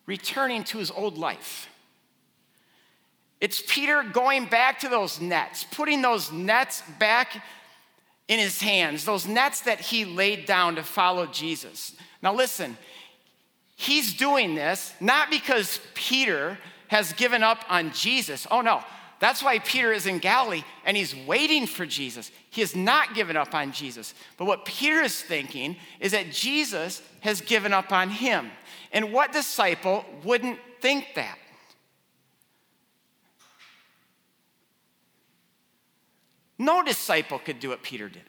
returning 0.06 0.64
to 0.64 0.78
his 0.78 0.90
old 0.90 1.18
life. 1.18 1.68
It's 3.40 3.62
Peter 3.66 4.02
going 4.02 4.46
back 4.46 4.80
to 4.80 4.88
those 4.88 5.20
nets, 5.20 5.64
putting 5.64 6.02
those 6.02 6.32
nets 6.32 6.82
back 6.98 7.42
in 8.28 8.38
his 8.38 8.60
hands, 8.60 9.04
those 9.04 9.26
nets 9.26 9.62
that 9.62 9.80
he 9.80 10.04
laid 10.04 10.46
down 10.46 10.76
to 10.76 10.82
follow 10.82 11.26
Jesus. 11.26 11.94
Now, 12.22 12.34
listen, 12.34 12.76
he's 13.76 14.14
doing 14.14 14.54
this 14.54 14.94
not 15.00 15.30
because 15.30 15.78
Peter 15.94 16.58
has 16.88 17.12
given 17.12 17.42
up 17.42 17.64
on 17.68 17.92
Jesus. 17.92 18.46
Oh, 18.50 18.60
no. 18.60 18.82
That's 19.20 19.42
why 19.42 19.58
Peter 19.58 19.92
is 19.92 20.06
in 20.06 20.18
Galilee 20.18 20.64
and 20.84 20.96
he's 20.96 21.14
waiting 21.14 21.66
for 21.66 21.86
Jesus. 21.86 22.30
He 22.50 22.60
has 22.60 22.76
not 22.76 23.14
given 23.14 23.36
up 23.36 23.54
on 23.54 23.72
Jesus. 23.72 24.14
But 24.36 24.44
what 24.46 24.64
Peter 24.64 25.00
is 25.00 25.20
thinking 25.20 25.76
is 26.00 26.12
that 26.12 26.30
Jesus 26.30 27.00
has 27.20 27.40
given 27.40 27.72
up 27.72 27.92
on 27.92 28.10
him. 28.10 28.50
And 28.94 29.12
what 29.12 29.32
disciple 29.32 30.04
wouldn't 30.22 30.58
think 30.80 31.08
that? 31.16 31.36
No 36.56 36.84
disciple 36.84 37.40
could 37.40 37.58
do 37.58 37.70
what 37.70 37.82
Peter 37.82 38.08
did. 38.08 38.22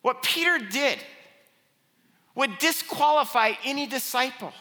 What 0.00 0.22
Peter 0.22 0.58
did 0.58 0.98
would 2.34 2.58
disqualify 2.58 3.52
any 3.64 3.86
disciple. 3.86 4.54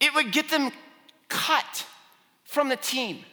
It 0.00 0.14
would 0.14 0.32
get 0.32 0.48
them 0.48 0.72
cut 1.28 1.84
from 2.44 2.70
the 2.70 2.76
team. 2.76 3.24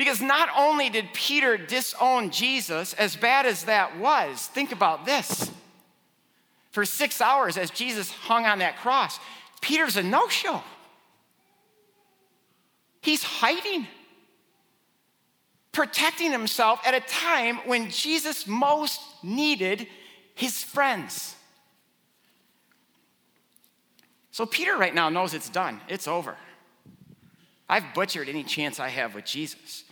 Because 0.00 0.22
not 0.22 0.48
only 0.56 0.88
did 0.88 1.12
Peter 1.12 1.58
disown 1.58 2.30
Jesus, 2.30 2.94
as 2.94 3.16
bad 3.16 3.44
as 3.44 3.64
that 3.64 3.98
was, 3.98 4.46
think 4.46 4.72
about 4.72 5.04
this. 5.04 5.50
For 6.70 6.86
six 6.86 7.20
hours, 7.20 7.58
as 7.58 7.68
Jesus 7.70 8.10
hung 8.10 8.46
on 8.46 8.60
that 8.60 8.78
cross, 8.78 9.20
Peter's 9.60 9.98
a 9.98 10.02
no 10.02 10.26
show. 10.28 10.62
He's 13.02 13.22
hiding, 13.22 13.86
protecting 15.70 16.32
himself 16.32 16.80
at 16.86 16.94
a 16.94 17.00
time 17.00 17.56
when 17.66 17.90
Jesus 17.90 18.46
most 18.46 19.02
needed 19.22 19.86
his 20.34 20.62
friends. 20.62 21.36
So 24.30 24.46
Peter 24.46 24.78
right 24.78 24.94
now 24.94 25.10
knows 25.10 25.34
it's 25.34 25.50
done, 25.50 25.78
it's 25.88 26.08
over. 26.08 26.36
I've 27.68 27.92
butchered 27.92 28.30
any 28.30 28.44
chance 28.44 28.80
I 28.80 28.88
have 28.88 29.14
with 29.14 29.26
Jesus. 29.26 29.84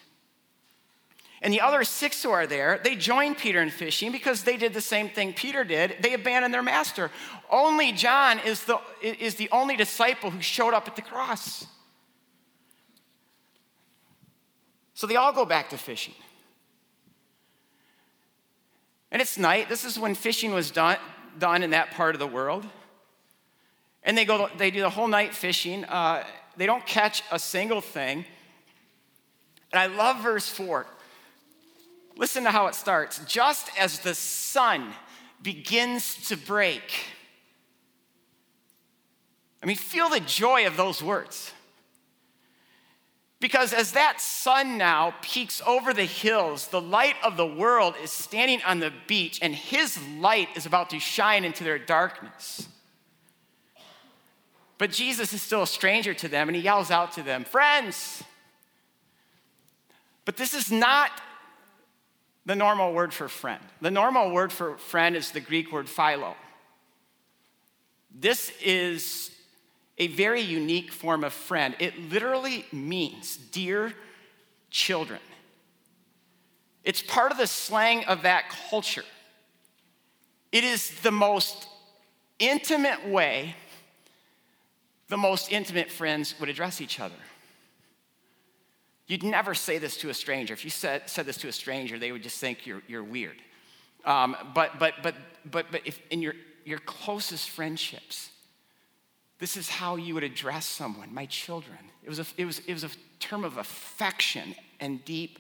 And 1.41 1.53
the 1.53 1.61
other 1.61 1.85
six 1.85 2.23
who 2.23 2.31
are 2.31 2.47
there, 2.47 2.81
they 2.83 2.97
join 2.97 3.35
Peter 3.35 3.63
in 3.63 3.71
fishing 3.71 4.11
because 4.11 4.43
they 4.43 4.57
did 4.57 4.75
the 4.75 4.81
same 4.81 5.09
thing 5.09 5.33
Peter 5.33 5.63
did. 5.63 5.97
They 6.01 6.15
abandoned 6.15 6.53
their 6.53 6.63
master. 6.63 7.11
Only 7.49 7.93
John 7.93 8.41
is 8.41 8.65
the, 8.65 8.81
is 9.03 9.37
the 9.37 9.49
only 9.51 9.77
disciple 9.77 10.31
who 10.31 10.43
showed 10.43 10.75
up 10.75 10.89
at 10.89 10.97
the 10.97 11.03
cross. 11.03 11.67
So 14.95 15.07
they 15.07 15.15
all 15.15 15.33
go 15.33 15.45
back 15.45 15.71
to 15.71 15.79
fishing. 15.79 16.15
And 19.13 19.23
it's 19.23 19.39
night. 19.39 19.69
This 19.69 19.85
is 19.85 19.97
when 19.97 20.17
fishing 20.17 20.53
was 20.53 20.73
done, 20.73 20.99
done 21.39 21.63
in 21.63 21.71
that 21.71 21.93
part 21.93 22.17
of 22.17 22.19
the 22.19 22.27
world. 22.27 22.67
And 24.03 24.19
they 24.19 24.25
go, 24.25 24.49
they 24.59 24.73
do 24.73 24.81
the 24.81 24.91
whole 24.91 25.07
night 25.07 25.35
fishing. 25.35 25.85
Uh, 25.85 26.25
they 26.57 26.67
don't 26.67 26.85
catch 26.85 27.23
a 27.31 27.39
single 27.39 27.81
thing. 27.81 28.25
And 29.73 29.81
I 29.81 29.87
love 29.87 30.23
verse 30.23 30.49
4. 30.49 30.87
Listen 32.19 32.43
to 32.45 32.51
how 32.51 32.67
it 32.67 32.75
starts. 32.75 33.25
Just 33.25 33.71
as 33.79 34.01
the 34.01 34.15
sun 34.15 34.93
begins 35.41 36.29
to 36.29 36.37
break. 36.37 37.07
I 39.63 39.67
mean, 39.67 39.77
feel 39.77 40.11
the 40.11 40.21
joy 40.21 40.67
of 40.67 40.77
those 40.77 41.03
words. 41.03 41.53
Because 43.41 43.73
as 43.73 43.93
that 43.93 44.21
sun 44.21 44.79
now 44.79 45.15
peaks 45.23 45.63
over 45.65 45.95
the 45.95 46.05
hills, 46.05 46.67
the 46.67 46.81
light 46.81 47.15
of 47.23 47.37
the 47.37 47.47
world 47.47 47.95
is 48.03 48.11
standing 48.11 48.61
on 48.67 48.81
the 48.81 48.93
beach, 49.07 49.39
and 49.41 49.55
his 49.55 49.97
light 50.19 50.49
is 50.57 50.67
about 50.67 50.91
to 50.91 50.99
shine 50.99 51.45
into 51.45 51.63
their 51.63 51.79
darkness. 51.79 52.67
But 54.77 54.91
Jesus 54.91 55.33
is 55.33 55.41
still 55.41 55.63
a 55.63 55.69
stranger 55.69 56.15
to 56.15 56.27
them, 56.27 56.49
and 56.49 56.57
he 56.57 56.63
yells 56.63 56.91
out 56.91 57.13
to 57.13 57.23
them, 57.23 57.45
Friends! 57.45 58.25
But 60.25 60.37
this 60.37 60.53
is 60.53 60.73
not 60.73 61.13
the 62.49 62.57
normal 62.57 62.95
word 62.95 63.13
for 63.13 63.29
friend. 63.29 63.63
The 63.83 63.91
normal 63.91 64.31
word 64.31 64.51
for 64.53 64.79
friend 64.79 65.15
is 65.15 65.33
the 65.33 65.41
Greek 65.41 65.71
word 65.71 65.87
philo. 65.87 66.35
This 68.11 68.51
is 68.63 69.31
a 69.99 70.07
very 70.07 70.41
unique 70.41 70.91
form 70.91 71.25
of 71.25 71.35
friend. 71.35 71.77
It 71.79 72.11
literally 72.11 72.65
means 72.73 73.37
dear 73.37 73.93
children. 74.71 75.21
It's 76.85 77.03
part 77.03 77.33
of 77.33 77.37
the 77.37 77.47
slang 77.47 78.07
of 78.07 78.23
that 78.23 78.49
culture. 78.71 79.05
It 80.51 80.65
is 80.65 80.91
the 81.03 81.13
most 81.13 81.69
intimate 82.39 83.07
way 83.07 83.57
the 85.09 85.19
most 85.19 85.53
intimate 85.53 85.91
friends 85.91 86.35
would 86.41 86.49
address 86.49 86.81
each 86.81 86.99
other. 86.99 87.15
You'd 89.09 89.23
never 89.23 89.55
say 89.55 89.79
this 89.79 89.97
to 89.99 90.11
a 90.11 90.15
stranger. 90.15 90.53
If 90.53 90.65
you 90.65 90.71
said, 90.71 91.09
said 91.09 91.25
this 91.25 91.39
to 91.39 91.49
a 91.49 91.53
stranger, 91.53 91.99
they 91.99 92.13
would 92.13 92.23
just 92.23 92.39
think 92.39 92.67
you're, 92.67 92.83
you're 92.87 93.03
weird. 93.03 93.37
Um, 94.05 94.37
but 94.55 94.79
but, 94.79 94.95
but, 95.03 95.15
but, 95.51 95.67
but 95.73 95.81
if 95.87 95.99
in 96.11 96.21
your, 96.21 96.35
your 96.65 96.79
closest 96.79 97.49
friendships, 97.49 98.31
this 99.39 99.57
is 99.57 99.69
how 99.69 99.97
you 99.97 100.15
would 100.15 100.25
address 100.25 100.67
someone, 100.67 101.13
my 101.13 101.27
children. 101.27 101.79
It 102.05 102.09
was 102.09 102.19
a, 102.19 102.27
it 102.37 102.45
was, 102.45 102.59
it 102.61 102.73
was 102.75 102.85
a 102.85 102.91
term 103.19 103.45
of 103.45 103.57
affection 103.57 104.55
and 104.79 105.03
deep 105.07 105.39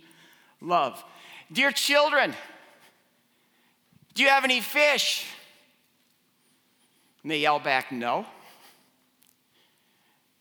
love. 0.62 1.04
Dear 1.52 1.70
children, 1.70 2.34
do 4.14 4.22
you 4.22 4.30
have 4.30 4.44
any 4.44 4.60
fish? 4.60 5.26
And 7.22 7.30
they 7.30 7.40
yell 7.40 7.60
back, 7.60 7.92
No. 7.92 8.26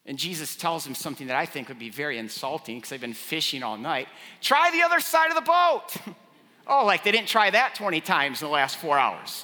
And 0.07 0.17
Jesus 0.17 0.55
tells 0.55 0.87
him 0.87 0.95
something 0.95 1.27
that 1.27 1.35
I 1.35 1.45
think 1.45 1.67
would 1.67 1.77
be 1.77 1.89
very 1.89 2.17
insulting 2.17 2.77
because 2.77 2.89
they've 2.89 3.01
been 3.01 3.13
fishing 3.13 3.61
all 3.61 3.77
night. 3.77 4.07
Try 4.41 4.71
the 4.71 4.81
other 4.81 5.01
side 5.01 5.29
of 5.29 5.35
the 5.35 5.41
boat. 5.41 6.15
oh, 6.67 6.85
like 6.85 7.03
they 7.03 7.11
didn't 7.11 7.27
try 7.27 7.49
that 7.49 7.75
20 7.75 7.99
times 8.01 8.41
in 8.41 8.47
the 8.47 8.53
last 8.53 8.77
four 8.77 8.97
hours. 8.97 9.43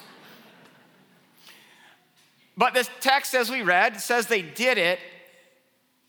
But 2.55 2.73
this 2.73 2.89
text, 3.01 3.35
as 3.35 3.51
we 3.51 3.61
read, 3.61 3.99
says 3.99 4.27
they 4.27 4.41
did 4.41 4.77
it 4.77 4.99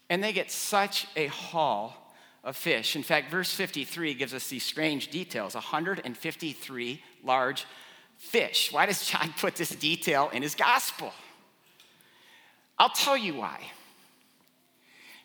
and 0.08 0.23
they 0.23 0.32
get 0.32 0.52
such 0.52 1.06
a 1.16 1.26
haul 1.26 1.96
of 2.44 2.56
fish. 2.56 2.94
In 2.94 3.02
fact, 3.02 3.30
verse 3.30 3.52
53 3.52 4.14
gives 4.14 4.34
us 4.34 4.46
these 4.49 4.62
strange 4.62 5.08
details 5.08 5.54
153 5.54 7.02
large 7.25 7.66
fish. 8.18 8.70
Why 8.70 8.87
does 8.87 9.04
John 9.11 9.34
put 9.37 9.56
this 9.56 9.70
detail 9.70 10.30
in 10.32 10.42
his 10.42 10.54
gospel? 10.54 11.12
I'll 12.78 12.90
tell 12.90 13.16
you 13.16 13.34
why. 13.34 13.61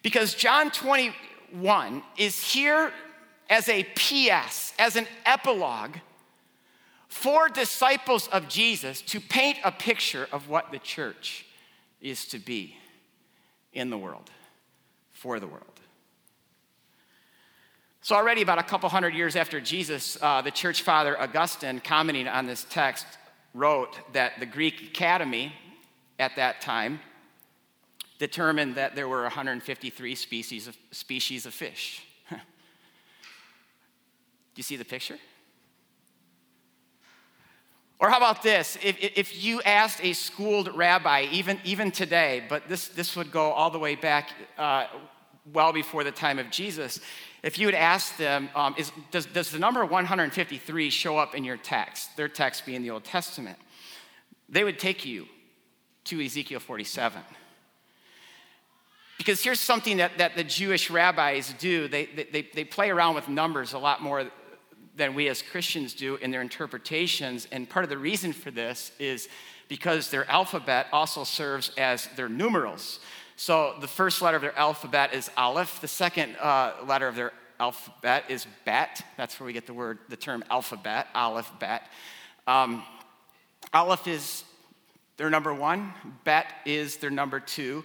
Because 0.01 0.33
John 0.33 0.71
21 0.71 2.03
is 2.17 2.41
here 2.41 2.91
as 3.49 3.67
a 3.67 3.83
PS, 3.95 4.73
as 4.77 4.95
an 4.95 5.07
epilogue 5.25 5.95
for 7.07 7.49
disciples 7.49 8.27
of 8.27 8.47
Jesus 8.47 9.01
to 9.01 9.19
paint 9.19 9.57
a 9.63 9.71
picture 9.71 10.27
of 10.31 10.47
what 10.47 10.71
the 10.71 10.79
church 10.79 11.45
is 11.99 12.25
to 12.27 12.39
be 12.39 12.75
in 13.73 13.89
the 13.89 13.97
world, 13.97 14.29
for 15.11 15.39
the 15.39 15.47
world. 15.47 15.63
So, 18.01 18.15
already 18.15 18.41
about 18.41 18.59
a 18.59 18.63
couple 18.63 18.87
hundred 18.89 19.13
years 19.13 19.35
after 19.35 19.59
Jesus, 19.59 20.17
uh, 20.21 20.41
the 20.41 20.51
church 20.51 20.83
father 20.83 21.19
Augustine, 21.19 21.81
commenting 21.81 22.27
on 22.27 22.45
this 22.45 22.65
text, 22.69 23.05
wrote 23.53 23.99
that 24.13 24.39
the 24.39 24.45
Greek 24.45 24.81
Academy 24.81 25.53
at 26.17 26.35
that 26.35 26.61
time 26.61 26.99
determined 28.19 28.75
that 28.75 28.95
there 28.95 29.07
were 29.07 29.23
153 29.23 30.15
species 30.15 30.67
of, 30.67 30.77
species 30.91 31.45
of 31.45 31.53
fish. 31.53 32.05
Do 32.29 32.35
you 34.55 34.63
see 34.63 34.75
the 34.75 34.85
picture? 34.85 35.17
Or 37.97 38.09
how 38.09 38.17
about 38.17 38.43
this? 38.43 38.77
If, 38.83 38.97
if 38.99 39.43
you 39.43 39.61
asked 39.63 40.03
a 40.03 40.13
schooled 40.13 40.75
rabbi, 40.75 41.27
even, 41.31 41.59
even 41.65 41.91
today, 41.91 42.43
but 42.47 42.69
this, 42.69 42.89
this 42.89 43.15
would 43.15 43.31
go 43.31 43.51
all 43.51 43.69
the 43.69 43.79
way 43.79 43.95
back 43.95 44.29
uh, 44.57 44.88
well 45.51 45.73
before 45.73 46.03
the 46.03 46.11
time 46.11 46.39
of 46.39 46.49
Jesus, 46.49 46.99
if 47.41 47.57
you 47.57 47.67
would 47.67 47.75
ask 47.75 48.15
them, 48.17 48.49
um, 48.55 48.75
is, 48.77 48.91
does, 49.11 49.25
does 49.25 49.51
the 49.51 49.59
number 49.59 49.85
153 49.85 50.89
show 50.89 51.17
up 51.17 51.35
in 51.35 51.43
your 51.43 51.57
text, 51.57 52.15
their 52.15 52.29
text 52.29 52.65
being 52.65 52.81
the 52.81 52.89
Old 52.89 53.03
Testament, 53.03 53.57
they 54.47 54.63
would 54.63 54.79
take 54.79 55.05
you 55.05 55.25
to 56.05 56.21
Ezekiel 56.21 56.59
47. 56.59 57.21
Because 59.19 59.43
here's 59.43 59.59
something 59.59 59.97
that, 59.97 60.17
that 60.17 60.35
the 60.38 60.45
Jewish 60.45 60.89
rabbis 60.89 61.53
do 61.59 61.89
they, 61.89 62.05
they, 62.05 62.47
they 62.53 62.63
play 62.63 62.89
around 62.89 63.15
with 63.15 63.27
numbers 63.27 63.73
a 63.73 63.77
lot 63.77 64.01
more 64.01 64.25
than 64.95 65.13
we 65.13 65.27
as 65.27 65.41
Christians 65.41 65.93
do 65.93 66.15
in 66.15 66.31
their 66.31 66.41
interpretations. 66.41 67.45
And 67.51 67.69
part 67.69 67.83
of 67.83 67.89
the 67.89 67.97
reason 67.97 68.31
for 68.31 68.49
this 68.49 68.93
is 68.97 69.27
because 69.67 70.09
their 70.09 70.29
alphabet 70.31 70.88
also 70.93 71.25
serves 71.25 71.69
as 71.77 72.07
their 72.15 72.29
numerals. 72.29 73.01
So 73.35 73.75
the 73.81 73.88
first 73.88 74.21
letter 74.21 74.38
of 74.38 74.41
their 74.41 74.57
alphabet 74.57 75.13
is 75.13 75.29
Aleph. 75.35 75.81
The 75.81 75.88
second 75.89 76.38
uh, 76.38 76.73
letter 76.88 77.07
of 77.07 77.15
their 77.15 77.33
alphabet 77.59 78.23
is 78.29 78.47
Bet. 78.63 79.03
That's 79.17 79.38
where 79.38 79.47
we 79.47 79.53
get 79.53 79.67
the 79.67 79.73
word, 79.73 79.99
the 80.07 80.17
term 80.17 80.45
alphabet, 80.49 81.07
Aleph, 81.13 81.51
Bet. 81.59 81.83
Um, 82.47 82.83
Aleph 83.73 84.07
is 84.07 84.45
their 85.17 85.29
number 85.29 85.53
one, 85.53 85.93
Bet 86.23 86.47
is 86.65 86.97
their 86.97 87.09
number 87.09 87.41
two, 87.41 87.83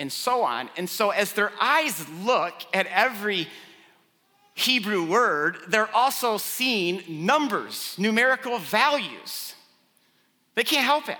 and 0.00 0.10
so 0.10 0.42
on. 0.42 0.70
And 0.76 0.88
so 0.88 1.10
as 1.10 1.34
their 1.34 1.52
eyes 1.60 2.08
look 2.24 2.54
at 2.74 2.86
every 2.86 3.46
Hebrew 4.54 5.04
word, 5.04 5.58
they're 5.68 5.94
also 5.94 6.38
seeing 6.38 7.02
numbers, 7.08 7.94
numerical 7.98 8.58
values. 8.58 9.54
They 10.54 10.64
can't 10.64 10.84
help 10.84 11.08
it. 11.08 11.18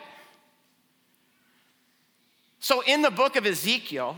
So, 2.59 2.83
in 2.83 3.01
the 3.01 3.11
book 3.11 3.37
of 3.37 3.47
Ezekiel, 3.47 4.17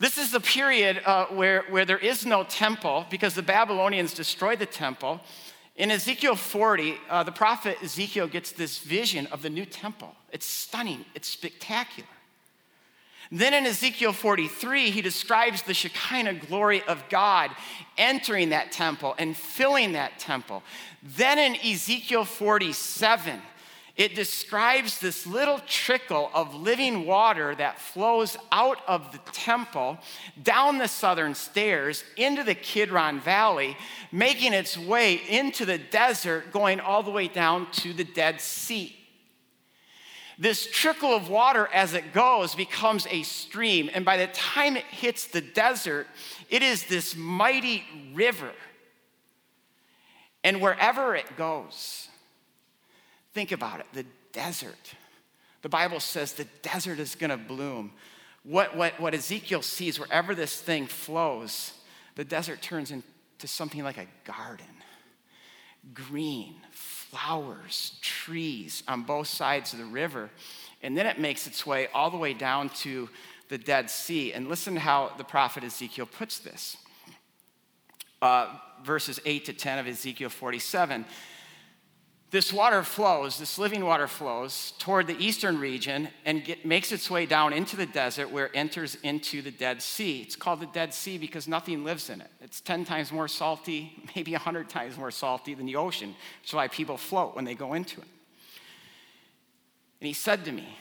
this 0.00 0.18
is 0.18 0.32
the 0.32 0.40
period 0.40 1.00
uh, 1.04 1.26
where, 1.26 1.62
where 1.70 1.84
there 1.84 1.98
is 1.98 2.26
no 2.26 2.42
temple 2.42 3.06
because 3.10 3.34
the 3.34 3.42
Babylonians 3.42 4.14
destroyed 4.14 4.58
the 4.58 4.66
temple. 4.66 5.20
In 5.76 5.92
Ezekiel 5.92 6.34
40, 6.34 6.96
uh, 7.08 7.22
the 7.22 7.32
prophet 7.32 7.78
Ezekiel 7.82 8.26
gets 8.26 8.50
this 8.50 8.78
vision 8.78 9.26
of 9.28 9.42
the 9.42 9.50
new 9.50 9.64
temple. 9.64 10.14
It's 10.32 10.46
stunning, 10.46 11.04
it's 11.14 11.28
spectacular. 11.28 12.08
Then 13.30 13.54
in 13.54 13.66
Ezekiel 13.66 14.12
43, 14.12 14.90
he 14.90 15.02
describes 15.02 15.62
the 15.62 15.74
Shekinah 15.74 16.34
glory 16.34 16.82
of 16.82 17.08
God 17.08 17.50
entering 17.96 18.50
that 18.50 18.72
temple 18.72 19.14
and 19.18 19.36
filling 19.36 19.92
that 19.92 20.18
temple. 20.18 20.62
Then 21.02 21.38
in 21.38 21.56
Ezekiel 21.56 22.24
47, 22.24 23.40
it 23.96 24.16
describes 24.16 24.98
this 24.98 25.24
little 25.24 25.60
trickle 25.68 26.28
of 26.34 26.54
living 26.54 27.06
water 27.06 27.54
that 27.54 27.80
flows 27.80 28.36
out 28.50 28.78
of 28.88 29.12
the 29.12 29.18
temple 29.30 29.98
down 30.42 30.78
the 30.78 30.88
southern 30.88 31.34
stairs 31.34 32.02
into 32.16 32.42
the 32.42 32.56
Kidron 32.56 33.20
Valley, 33.20 33.76
making 34.10 34.52
its 34.52 34.76
way 34.76 35.20
into 35.28 35.64
the 35.64 35.78
desert, 35.78 36.50
going 36.50 36.80
all 36.80 37.04
the 37.04 37.12
way 37.12 37.28
down 37.28 37.70
to 37.70 37.92
the 37.92 38.02
Dead 38.02 38.40
Sea. 38.40 38.96
This 40.38 40.66
trickle 40.66 41.14
of 41.14 41.28
water, 41.28 41.68
as 41.72 41.94
it 41.94 42.12
goes, 42.12 42.54
becomes 42.54 43.06
a 43.08 43.22
stream. 43.22 43.90
And 43.94 44.04
by 44.04 44.16
the 44.16 44.26
time 44.28 44.76
it 44.76 44.84
hits 44.84 45.26
the 45.26 45.40
desert, 45.40 46.06
it 46.50 46.62
is 46.62 46.84
this 46.84 47.14
mighty 47.14 47.84
river. 48.12 48.50
And 50.42 50.60
wherever 50.60 51.14
it 51.14 51.36
goes, 51.36 52.08
Think 53.34 53.50
about 53.50 53.80
it 53.80 53.86
the 53.92 54.06
desert. 54.32 54.94
The 55.62 55.68
Bible 55.68 56.00
says 56.00 56.32
the 56.32 56.46
desert 56.62 56.98
is 56.98 57.14
going 57.14 57.30
to 57.30 57.36
bloom. 57.36 57.92
What, 58.44 58.76
what, 58.76 59.00
what 59.00 59.14
Ezekiel 59.14 59.62
sees, 59.62 59.98
wherever 59.98 60.34
this 60.34 60.60
thing 60.60 60.86
flows, 60.86 61.72
the 62.14 62.24
desert 62.24 62.62
turns 62.62 62.90
into 62.90 63.46
something 63.46 63.82
like 63.82 63.98
a 63.98 64.06
garden. 64.24 64.66
Green, 65.92 66.54
flowers, 67.14 67.96
trees 68.00 68.82
on 68.88 69.02
both 69.02 69.28
sides 69.28 69.72
of 69.72 69.78
the 69.78 69.84
river. 69.84 70.30
And 70.82 70.96
then 70.96 71.06
it 71.06 71.18
makes 71.18 71.46
its 71.46 71.64
way 71.64 71.86
all 71.94 72.10
the 72.10 72.16
way 72.16 72.34
down 72.34 72.70
to 72.80 73.08
the 73.48 73.58
Dead 73.58 73.88
Sea. 73.88 74.32
And 74.32 74.48
listen 74.48 74.74
how 74.76 75.12
the 75.16 75.24
prophet 75.24 75.62
Ezekiel 75.62 76.06
puts 76.06 76.38
this. 76.38 76.76
Uh, 78.20 78.56
verses 78.82 79.20
8 79.24 79.44
to 79.44 79.52
10 79.52 79.78
of 79.78 79.86
Ezekiel 79.86 80.28
47 80.28 81.04
this 82.34 82.52
water 82.52 82.82
flows, 82.82 83.38
this 83.38 83.58
living 83.60 83.84
water 83.84 84.08
flows 84.08 84.72
toward 84.80 85.06
the 85.06 85.16
eastern 85.24 85.56
region 85.56 86.08
and 86.24 86.44
get, 86.44 86.66
makes 86.66 86.90
its 86.90 87.08
way 87.08 87.26
down 87.26 87.52
into 87.52 87.76
the 87.76 87.86
desert 87.86 88.28
where 88.28 88.46
it 88.46 88.50
enters 88.54 88.96
into 89.04 89.40
the 89.40 89.52
Dead 89.52 89.80
Sea. 89.80 90.22
It's 90.22 90.34
called 90.34 90.58
the 90.58 90.66
Dead 90.66 90.92
Sea 90.92 91.16
because 91.16 91.46
nothing 91.46 91.84
lives 91.84 92.10
in 92.10 92.20
it. 92.20 92.26
It's 92.40 92.60
10 92.60 92.86
times 92.86 93.12
more 93.12 93.28
salty, 93.28 94.02
maybe 94.16 94.32
100 94.32 94.68
times 94.68 94.98
more 94.98 95.12
salty 95.12 95.54
than 95.54 95.64
the 95.64 95.76
ocean. 95.76 96.16
That's 96.42 96.54
why 96.54 96.66
people 96.66 96.96
float 96.96 97.36
when 97.36 97.44
they 97.44 97.54
go 97.54 97.72
into 97.72 98.00
it. 98.00 98.08
And 100.00 100.08
he 100.08 100.12
said 100.12 100.44
to 100.46 100.50
me, 100.50 100.76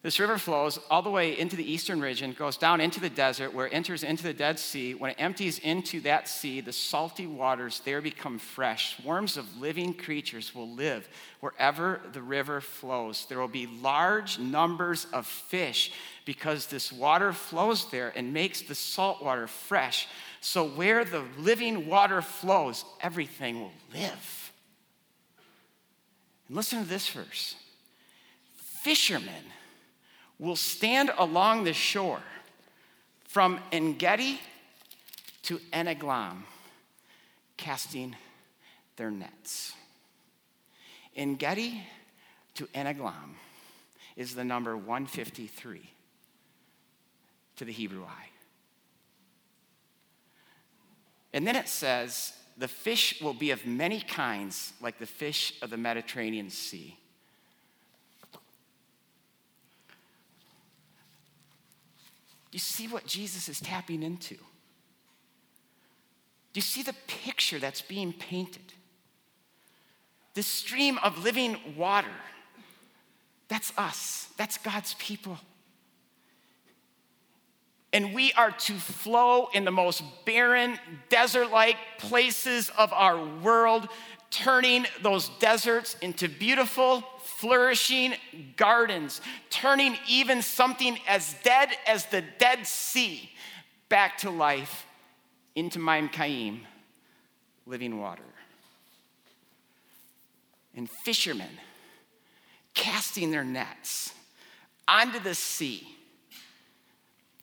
this 0.00 0.20
river 0.20 0.38
flows 0.38 0.78
all 0.90 1.02
the 1.02 1.10
way 1.10 1.36
into 1.36 1.56
the 1.56 1.72
eastern 1.72 2.00
region, 2.00 2.32
goes 2.32 2.56
down 2.56 2.80
into 2.80 3.00
the 3.00 3.10
desert, 3.10 3.52
where 3.52 3.66
it 3.66 3.74
enters 3.74 4.04
into 4.04 4.22
the 4.22 4.32
Dead 4.32 4.56
Sea. 4.56 4.94
When 4.94 5.10
it 5.10 5.16
empties 5.18 5.58
into 5.58 6.00
that 6.02 6.28
sea, 6.28 6.60
the 6.60 6.72
salty 6.72 7.26
waters 7.26 7.82
there 7.84 8.00
become 8.00 8.38
fresh. 8.38 8.96
Swarms 9.02 9.36
of 9.36 9.60
living 9.60 9.92
creatures 9.92 10.54
will 10.54 10.70
live 10.70 11.08
wherever 11.40 12.00
the 12.12 12.22
river 12.22 12.60
flows. 12.60 13.26
There 13.28 13.40
will 13.40 13.48
be 13.48 13.66
large 13.66 14.38
numbers 14.38 15.08
of 15.12 15.26
fish 15.26 15.90
because 16.24 16.66
this 16.66 16.92
water 16.92 17.32
flows 17.32 17.90
there 17.90 18.12
and 18.14 18.32
makes 18.32 18.62
the 18.62 18.76
salt 18.76 19.20
water 19.20 19.48
fresh. 19.48 20.06
So, 20.40 20.68
where 20.68 21.04
the 21.04 21.24
living 21.38 21.88
water 21.88 22.22
flows, 22.22 22.84
everything 23.00 23.62
will 23.62 23.72
live. 23.92 24.52
And 26.46 26.56
listen 26.56 26.84
to 26.84 26.88
this 26.88 27.08
verse 27.08 27.56
fishermen 28.84 29.42
will 30.38 30.56
stand 30.56 31.10
along 31.18 31.64
the 31.64 31.72
shore 31.72 32.20
from 33.24 33.60
Engedi 33.72 34.40
to 35.42 35.58
Eneglaim, 35.72 36.44
casting 37.56 38.14
their 38.96 39.10
nets. 39.10 39.72
Engedi 41.16 41.82
to 42.54 42.66
Eneglaim 42.74 43.34
is 44.16 44.34
the 44.34 44.44
number 44.44 44.76
153 44.76 45.90
to 47.56 47.64
the 47.64 47.72
Hebrew 47.72 48.04
eye. 48.04 48.28
And 51.32 51.46
then 51.46 51.56
it 51.56 51.68
says, 51.68 52.32
the 52.56 52.68
fish 52.68 53.20
will 53.20 53.34
be 53.34 53.50
of 53.50 53.64
many 53.66 54.00
kinds, 54.00 54.72
like 54.80 54.98
the 54.98 55.06
fish 55.06 55.54
of 55.62 55.70
the 55.70 55.76
Mediterranean 55.76 56.50
Sea. 56.50 56.96
You 62.52 62.58
see 62.58 62.88
what 62.88 63.06
Jesus 63.06 63.48
is 63.48 63.60
tapping 63.60 64.02
into? 64.02 64.34
Do 64.34 64.40
you 66.54 66.62
see 66.62 66.82
the 66.82 66.94
picture 67.06 67.58
that's 67.58 67.82
being 67.82 68.12
painted? 68.12 68.72
The 70.34 70.42
stream 70.42 70.98
of 71.02 71.22
living 71.22 71.56
water 71.76 72.08
That's 73.48 73.72
us, 73.78 74.28
that's 74.36 74.58
God's 74.58 74.94
people. 74.94 75.38
And 77.92 78.14
we 78.14 78.32
are 78.34 78.50
to 78.50 78.74
flow 78.74 79.48
in 79.54 79.64
the 79.64 79.70
most 79.70 80.02
barren, 80.26 80.78
desert 81.08 81.50
like 81.50 81.76
places 81.98 82.70
of 82.76 82.92
our 82.92 83.24
world, 83.40 83.88
turning 84.30 84.86
those 85.02 85.30
deserts 85.40 85.96
into 86.02 86.28
beautiful, 86.28 87.02
flourishing 87.20 88.14
gardens, 88.56 89.20
turning 89.50 89.96
even 90.08 90.42
something 90.42 90.98
as 91.06 91.34
dead 91.42 91.70
as 91.86 92.06
the 92.06 92.22
Dead 92.38 92.66
Sea 92.66 93.30
back 93.88 94.18
to 94.18 94.30
life 94.30 94.86
into 95.54 95.78
Mayim 95.78 96.12
Chayim, 96.12 96.60
living 97.66 97.98
water. 97.98 98.22
And 100.74 100.88
fishermen 100.88 101.58
casting 102.74 103.30
their 103.30 103.44
nets 103.44 104.12
onto 104.86 105.18
the 105.18 105.34
sea 105.34 105.96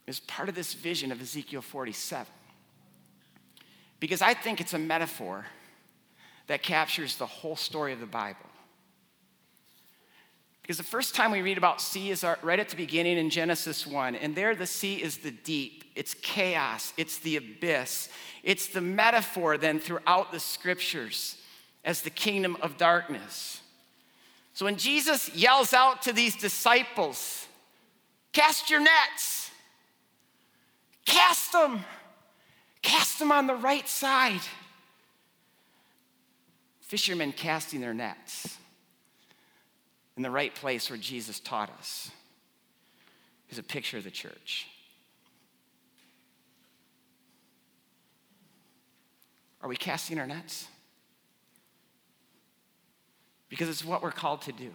is 0.07 0.19
part 0.21 0.47
of 0.47 0.55
this 0.55 0.73
vision 0.73 1.11
of 1.11 1.21
Ezekiel 1.21 1.61
47. 1.61 2.25
Because 3.99 4.21
I 4.21 4.33
think 4.33 4.61
it's 4.61 4.73
a 4.73 4.79
metaphor 4.79 5.45
that 6.47 6.63
captures 6.63 7.17
the 7.17 7.25
whole 7.25 7.55
story 7.55 7.93
of 7.93 7.99
the 7.99 8.05
Bible. 8.05 8.39
Because 10.61 10.77
the 10.77 10.83
first 10.83 11.13
time 11.13 11.29
we 11.29 11.43
read 11.43 11.59
about 11.59 11.79
sea 11.79 12.09
is 12.09 12.25
right 12.41 12.59
at 12.59 12.69
the 12.69 12.75
beginning 12.75 13.19
in 13.19 13.29
Genesis 13.29 13.85
1. 13.85 14.15
And 14.15 14.35
there, 14.35 14.55
the 14.55 14.65
sea 14.65 14.95
is 14.95 15.19
the 15.19 15.29
deep, 15.29 15.83
it's 15.95 16.15
chaos, 16.15 16.91
it's 16.97 17.19
the 17.19 17.35
abyss. 17.35 18.09
It's 18.41 18.67
the 18.67 18.81
metaphor 18.81 19.57
then 19.57 19.79
throughout 19.79 20.31
the 20.31 20.39
scriptures 20.39 21.37
as 21.83 22.01
the 22.01 22.09
kingdom 22.09 22.57
of 22.61 22.77
darkness. 22.77 23.61
So 24.53 24.65
when 24.65 24.77
Jesus 24.77 25.35
yells 25.35 25.73
out 25.73 26.01
to 26.03 26.13
these 26.13 26.35
disciples, 26.35 27.47
cast 28.33 28.69
your 28.71 28.79
nets, 28.79 29.51
cast 31.05 31.51
them, 31.51 31.85
cast 32.81 33.19
them 33.19 33.31
on 33.31 33.45
the 33.45 33.55
right 33.55 33.87
side. 33.87 34.41
Fishermen 36.95 37.33
casting 37.33 37.81
their 37.81 37.93
nets 37.93 38.57
in 40.15 40.23
the 40.23 40.31
right 40.31 40.55
place 40.55 40.89
where 40.89 40.95
Jesus 40.95 41.41
taught 41.41 41.69
us 41.77 42.09
is 43.49 43.59
a 43.59 43.63
picture 43.63 43.97
of 43.97 44.05
the 44.05 44.09
church. 44.09 44.65
Are 49.61 49.67
we 49.67 49.75
casting 49.75 50.17
our 50.19 50.25
nets? 50.25 50.69
Because 53.49 53.67
it's 53.67 53.83
what 53.83 54.01
we're 54.01 54.11
called 54.11 54.43
to 54.43 54.53
do. 54.53 54.71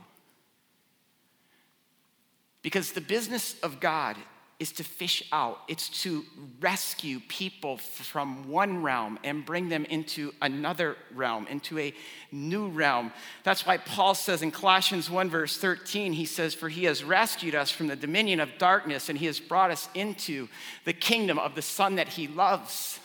Because 2.61 2.93
the 2.93 3.01
business 3.01 3.59
of 3.63 3.81
God 3.81 4.19
is 4.61 4.73
to 4.73 4.85
fish 4.85 5.23
out, 5.33 5.59
it's 5.69 5.89
to 6.03 6.23
rescue 6.61 7.19
people 7.29 7.79
from 7.79 8.47
one 8.49 8.83
realm 8.83 9.19
and 9.25 9.45
bring 9.45 9.71
them 9.71 9.87
into 9.87 10.33
another 10.43 10.97
realm, 11.15 11.47
into 11.49 11.79
a 11.79 11.95
new 12.31 12.69
realm. 12.69 13.11
That's 13.43 13.67
why 13.67 13.79
Paul 13.79 14.15
says 14.15 14.43
in 14.43 14.51
Colossians 14.51 15.09
1, 15.09 15.31
verse 15.31 15.57
13, 15.57 16.13
he 16.13 16.27
says, 16.27 16.53
For 16.53 16.69
he 16.69 16.85
has 16.85 17.03
rescued 17.03 17.55
us 17.55 17.71
from 17.71 17.87
the 17.87 17.97
dominion 17.97 18.39
of 18.39 18.59
darkness 18.59 19.09
and 19.09 19.19
he 19.19 19.27
has 19.27 19.41
brought 19.41 19.71
us 19.71 19.89
into 19.95 20.47
the 20.85 20.93
kingdom 20.93 21.39
of 21.39 21.55
the 21.55 21.63
Son 21.63 21.95
that 21.95 22.09
he 22.09 22.29
loves. 22.29 23.01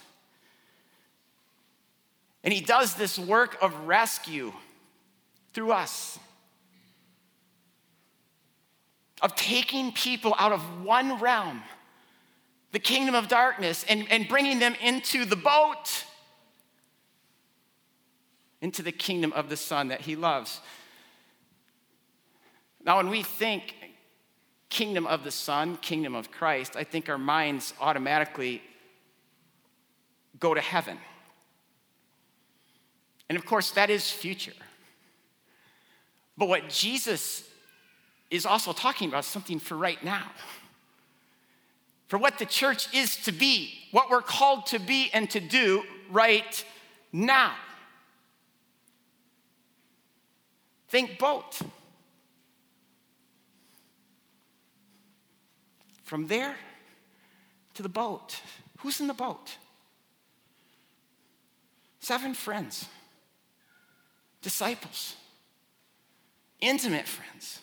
And 2.43 2.53
he 2.53 2.61
does 2.61 2.95
this 2.95 3.17
work 3.17 3.57
of 3.61 3.87
rescue 3.87 4.51
through 5.53 5.71
us 5.71 6.19
of 9.21 9.35
taking 9.35 9.91
people 9.91 10.35
out 10.37 10.51
of 10.51 10.83
one 10.83 11.19
realm, 11.19 11.61
the 12.71 12.79
kingdom 12.79 13.15
of 13.15 13.27
darkness, 13.27 13.85
and, 13.87 14.05
and 14.11 14.27
bringing 14.27 14.59
them 14.59 14.75
into 14.81 15.25
the 15.25 15.35
boat, 15.35 16.03
into 18.61 18.81
the 18.81 18.91
kingdom 18.91 19.31
of 19.33 19.49
the 19.49 19.57
Son 19.57 19.87
that 19.87 20.01
He 20.01 20.15
loves. 20.15 20.59
Now, 22.83 22.97
when 22.97 23.09
we 23.09 23.23
think 23.23 23.73
kingdom 24.69 25.07
of 25.07 25.23
the 25.23 25.31
Son, 25.31 25.77
kingdom 25.77 26.13
of 26.13 26.31
Christ, 26.31 26.75
I 26.75 26.83
think 26.83 27.09
our 27.09 27.17
minds 27.17 27.73
automatically 27.79 28.61
go 30.39 30.53
to 30.53 30.61
heaven. 30.61 30.97
And 33.29 33.37
of 33.37 33.45
course, 33.45 33.71
that 33.71 33.89
is 33.89 34.11
future. 34.11 34.53
But 36.37 36.47
what 36.49 36.69
Jesus 36.69 37.49
is 38.35 38.45
also 38.45 38.73
talking 38.73 39.09
about 39.09 39.25
something 39.25 39.59
for 39.59 39.75
right 39.75 40.03
now. 40.03 40.31
For 42.07 42.17
what 42.19 42.37
the 42.37 42.45
church 42.45 42.93
is 42.93 43.15
to 43.23 43.31
be, 43.31 43.73
what 43.91 44.09
we're 44.09 44.21
called 44.21 44.67
to 44.67 44.79
be 44.79 45.09
and 45.13 45.29
to 45.31 45.39
do 45.39 45.83
right 46.11 46.63
now. 47.11 47.53
Think 50.89 51.17
boat. 51.17 51.59
From 56.03 56.27
there 56.27 56.55
to 57.73 57.83
the 57.83 57.89
boat. 57.89 58.39
Who's 58.79 58.99
in 58.99 59.07
the 59.07 59.13
boat? 59.13 59.57
Seven 61.99 62.35
friends, 62.35 62.87
disciples, 64.43 65.15
intimate 66.61 67.07
friends. 67.07 67.61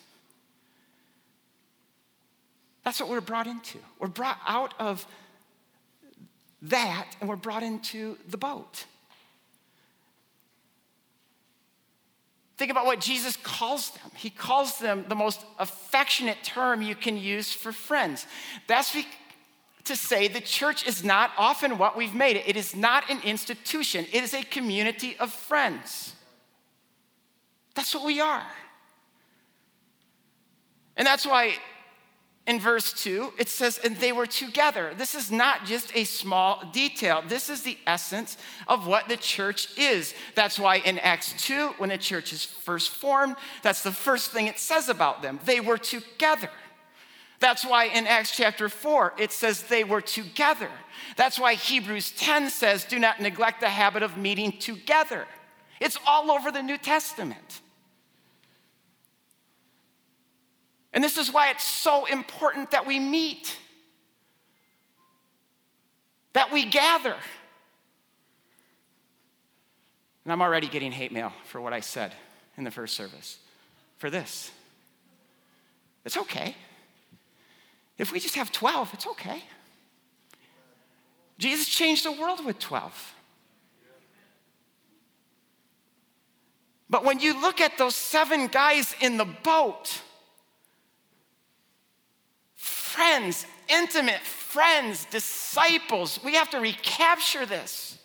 That's 2.83 2.99
what 2.99 3.09
we're 3.09 3.21
brought 3.21 3.47
into. 3.47 3.79
We're 3.99 4.07
brought 4.07 4.39
out 4.47 4.73
of 4.79 5.05
that 6.63 7.07
and 7.19 7.29
we're 7.29 7.35
brought 7.35 7.63
into 7.63 8.17
the 8.27 8.37
boat. 8.37 8.85
Think 12.57 12.71
about 12.71 12.85
what 12.85 12.99
Jesus 13.01 13.37
calls 13.37 13.89
them. 13.91 14.11
He 14.15 14.29
calls 14.29 14.79
them 14.79 15.05
the 15.07 15.15
most 15.15 15.43
affectionate 15.59 16.37
term 16.43 16.81
you 16.81 16.95
can 16.95 17.17
use 17.17 17.51
for 17.51 17.71
friends. 17.71 18.25
That's 18.67 18.95
to 19.85 19.95
say 19.95 20.27
the 20.27 20.39
church 20.39 20.87
is 20.87 21.03
not 21.03 21.31
often 21.37 21.77
what 21.77 21.97
we've 21.97 22.15
made 22.15 22.37
it. 22.37 22.47
It 22.47 22.55
is 22.55 22.75
not 22.75 23.09
an 23.09 23.19
institution, 23.23 24.05
it 24.13 24.23
is 24.23 24.33
a 24.33 24.43
community 24.43 25.15
of 25.19 25.31
friends. 25.31 26.15
That's 27.75 27.93
what 27.93 28.05
we 28.05 28.21
are. 28.21 28.45
And 30.95 31.07
that's 31.07 31.25
why 31.25 31.55
in 32.45 32.59
verse 32.59 32.91
2, 32.91 33.33
it 33.37 33.47
says, 33.47 33.77
and 33.77 33.95
they 33.97 34.11
were 34.11 34.25
together. 34.25 34.93
This 34.97 35.15
is 35.15 35.31
not 35.31 35.65
just 35.65 35.95
a 35.95 36.03
small 36.03 36.61
detail. 36.73 37.23
This 37.25 37.49
is 37.49 37.63
the 37.63 37.77
essence 37.87 38.37
of 38.67 38.85
what 38.85 39.07
the 39.07 39.15
church 39.15 39.77
is. 39.77 40.13
That's 40.35 40.59
why 40.59 40.77
in 40.77 40.99
Acts 40.99 41.33
2, 41.45 41.75
when 41.77 41.89
the 41.89 41.97
church 41.97 42.33
is 42.33 42.43
first 42.43 42.89
formed, 42.89 43.37
that's 43.61 43.81
the 43.81 43.93
first 43.93 44.31
thing 44.31 44.47
it 44.47 44.59
says 44.59 44.89
about 44.89 45.21
them. 45.21 45.39
They 45.45 45.61
were 45.61 45.77
together. 45.77 46.49
That's 47.39 47.65
why 47.65 47.85
in 47.85 48.07
Acts 48.07 48.35
chapter 48.35 48.67
4, 48.67 49.13
it 49.17 49.31
says 49.31 49.63
they 49.63 49.85
were 49.85 50.01
together. 50.01 50.69
That's 51.15 51.39
why 51.39 51.53
Hebrews 51.53 52.11
10 52.11 52.49
says, 52.49 52.83
do 52.83 52.99
not 52.99 53.21
neglect 53.21 53.61
the 53.61 53.69
habit 53.69 54.03
of 54.03 54.17
meeting 54.17 54.59
together. 54.59 55.27
It's 55.79 55.97
all 56.05 56.29
over 56.29 56.51
the 56.51 56.63
New 56.63 56.77
Testament. 56.77 57.61
And 60.93 61.03
this 61.03 61.17
is 61.17 61.33
why 61.33 61.49
it's 61.49 61.65
so 61.65 62.05
important 62.05 62.71
that 62.71 62.85
we 62.85 62.99
meet, 62.99 63.57
that 66.33 66.51
we 66.51 66.65
gather. 66.65 67.15
And 70.23 70.31
I'm 70.31 70.41
already 70.41 70.67
getting 70.67 70.91
hate 70.91 71.11
mail 71.11 71.33
for 71.45 71.59
what 71.59 71.73
I 71.73 71.79
said 71.79 72.13
in 72.57 72.63
the 72.63 72.71
first 72.71 72.95
service 72.95 73.39
for 73.97 74.09
this. 74.09 74.51
It's 76.05 76.17
okay. 76.17 76.55
If 77.97 78.11
we 78.11 78.19
just 78.19 78.35
have 78.35 78.51
12, 78.51 78.93
it's 78.93 79.07
okay. 79.07 79.43
Jesus 81.39 81.67
changed 81.67 82.05
the 82.05 82.11
world 82.11 82.45
with 82.45 82.59
12. 82.59 83.15
But 86.89 87.03
when 87.03 87.19
you 87.19 87.41
look 87.41 87.59
at 87.59 87.77
those 87.79 87.95
seven 87.95 88.47
guys 88.47 88.95
in 89.01 89.17
the 89.17 89.25
boat, 89.25 90.01
friends, 92.93 93.45
intimate 93.67 94.21
friends, 94.21 95.05
disciples. 95.05 96.19
We 96.23 96.35
have 96.35 96.49
to 96.51 96.59
recapture 96.59 97.45
this. 97.45 97.97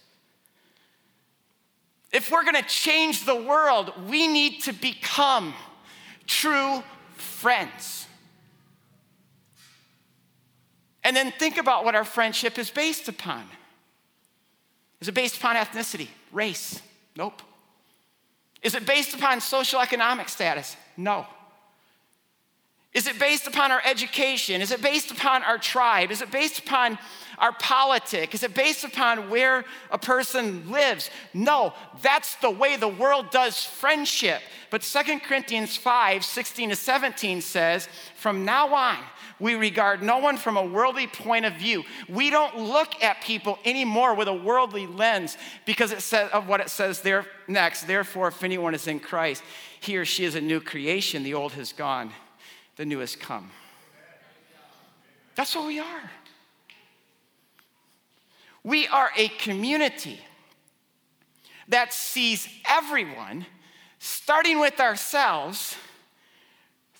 If 2.10 2.30
we're 2.30 2.44
gonna 2.44 2.62
change 2.62 3.26
the 3.26 3.36
world, 3.36 3.92
we 4.08 4.26
need 4.26 4.62
to 4.62 4.72
become 4.72 5.52
true 6.26 6.82
friends. 7.16 8.06
And 11.04 11.14
then 11.14 11.32
think 11.32 11.58
about 11.58 11.84
what 11.84 11.94
our 11.94 12.04
friendship 12.04 12.58
is 12.58 12.70
based 12.70 13.08
upon. 13.08 13.44
Is 15.00 15.08
it 15.08 15.14
based 15.14 15.36
upon 15.36 15.56
ethnicity, 15.56 16.08
race? 16.32 16.80
Nope. 17.14 17.42
Is 18.62 18.74
it 18.74 18.86
based 18.86 19.14
upon 19.14 19.40
social 19.40 19.80
economic 19.80 20.28
status? 20.28 20.76
No. 20.96 21.26
Is 22.98 23.06
it 23.06 23.16
based 23.16 23.46
upon 23.46 23.70
our 23.70 23.80
education? 23.84 24.60
Is 24.60 24.72
it 24.72 24.82
based 24.82 25.12
upon 25.12 25.44
our 25.44 25.56
tribe? 25.56 26.10
Is 26.10 26.20
it 26.20 26.32
based 26.32 26.58
upon 26.58 26.98
our 27.38 27.52
politic? 27.52 28.34
Is 28.34 28.42
it 28.42 28.54
based 28.54 28.82
upon 28.82 29.30
where 29.30 29.64
a 29.92 29.98
person 29.98 30.68
lives? 30.68 31.08
No, 31.32 31.74
that's 32.02 32.34
the 32.38 32.50
way 32.50 32.74
the 32.74 32.88
world 32.88 33.30
does 33.30 33.62
friendship. 33.62 34.40
But 34.70 34.82
2 34.82 35.20
Corinthians 35.20 35.76
5 35.76 36.24
16 36.24 36.70
to 36.70 36.74
17 36.74 37.40
says, 37.40 37.88
From 38.16 38.44
now 38.44 38.74
on, 38.74 38.98
we 39.38 39.54
regard 39.54 40.02
no 40.02 40.18
one 40.18 40.36
from 40.36 40.56
a 40.56 40.66
worldly 40.66 41.06
point 41.06 41.44
of 41.44 41.52
view. 41.52 41.84
We 42.08 42.30
don't 42.30 42.58
look 42.58 43.00
at 43.00 43.22
people 43.22 43.60
anymore 43.64 44.14
with 44.14 44.26
a 44.26 44.34
worldly 44.34 44.88
lens 44.88 45.38
because 45.66 45.92
it 45.92 46.02
says 46.02 46.30
of 46.32 46.48
what 46.48 46.60
it 46.60 46.68
says 46.68 47.02
there 47.02 47.26
next. 47.46 47.84
Therefore, 47.84 48.26
if 48.26 48.42
anyone 48.42 48.74
is 48.74 48.88
in 48.88 48.98
Christ, 48.98 49.44
he 49.78 49.96
or 49.96 50.04
she 50.04 50.24
is 50.24 50.34
a 50.34 50.40
new 50.40 50.60
creation. 50.60 51.22
The 51.22 51.34
old 51.34 51.52
has 51.52 51.72
gone, 51.72 52.12
the 52.78 52.86
new 52.86 53.00
has 53.00 53.16
come. 53.16 53.50
That's 55.34 55.54
what 55.54 55.66
we 55.66 55.80
are. 55.80 56.10
We 58.62 58.86
are 58.86 59.10
a 59.16 59.28
community 59.28 60.20
that 61.66 61.92
sees 61.92 62.48
everyone, 62.68 63.46
starting 63.98 64.60
with 64.60 64.80
ourselves, 64.80 65.76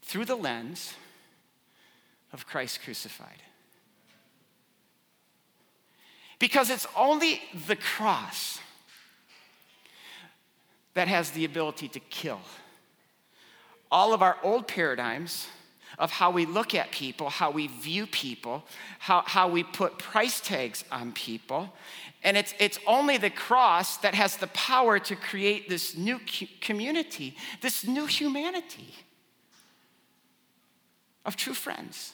through 0.02 0.24
the 0.24 0.36
lens 0.36 0.94
of 2.32 2.46
Christ 2.46 2.82
crucified. 2.82 3.42
Because 6.40 6.70
it's 6.70 6.86
only 6.96 7.40
the 7.68 7.76
cross 7.76 8.58
that 10.94 11.06
has 11.06 11.30
the 11.30 11.44
ability 11.44 11.86
to 11.88 12.00
kill 12.00 12.40
all 13.90 14.12
of 14.12 14.22
our 14.22 14.36
old 14.42 14.66
paradigms 14.66 15.46
of 15.98 16.10
how 16.10 16.30
we 16.30 16.46
look 16.46 16.74
at 16.74 16.92
people, 16.92 17.28
how 17.28 17.50
we 17.50 17.66
view 17.66 18.06
people, 18.06 18.64
how, 18.98 19.22
how 19.26 19.48
we 19.48 19.64
put 19.64 19.98
price 19.98 20.40
tags 20.40 20.84
on 20.92 21.12
people. 21.12 21.72
And 22.22 22.36
it's, 22.36 22.54
it's 22.58 22.78
only 22.86 23.16
the 23.16 23.30
cross 23.30 23.96
that 23.98 24.14
has 24.14 24.36
the 24.36 24.46
power 24.48 24.98
to 25.00 25.16
create 25.16 25.68
this 25.68 25.96
new 25.96 26.20
community, 26.60 27.36
this 27.60 27.86
new 27.86 28.06
humanity 28.06 28.94
of 31.24 31.36
true 31.36 31.54
friends. 31.54 32.12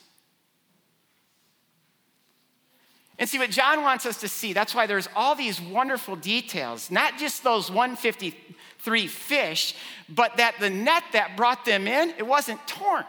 And 3.19 3.29
see 3.29 3.39
what 3.39 3.51
John 3.51 3.83
wants 3.83 4.07
us 4.07 4.21
to 4.21 4.29
see, 4.29 4.53
that's 4.53 4.75
why 4.75 4.87
there's 4.87 5.09
all 5.15 5.37
these 5.37 5.61
wonderful 5.61 6.17
details, 6.17 6.91
not 6.91 7.17
just 7.17 7.45
those 7.45 7.71
153 7.71 9.07
fish, 9.07 9.75
but 10.09 10.37
that 10.39 10.57
the 10.59 10.71
net 10.71 11.05
that 11.13 11.37
brought 11.37 11.65
them 11.65 11.87
in, 11.87 12.11
it 12.19 12.27
wasn't 12.27 12.67
torn. 12.67 13.05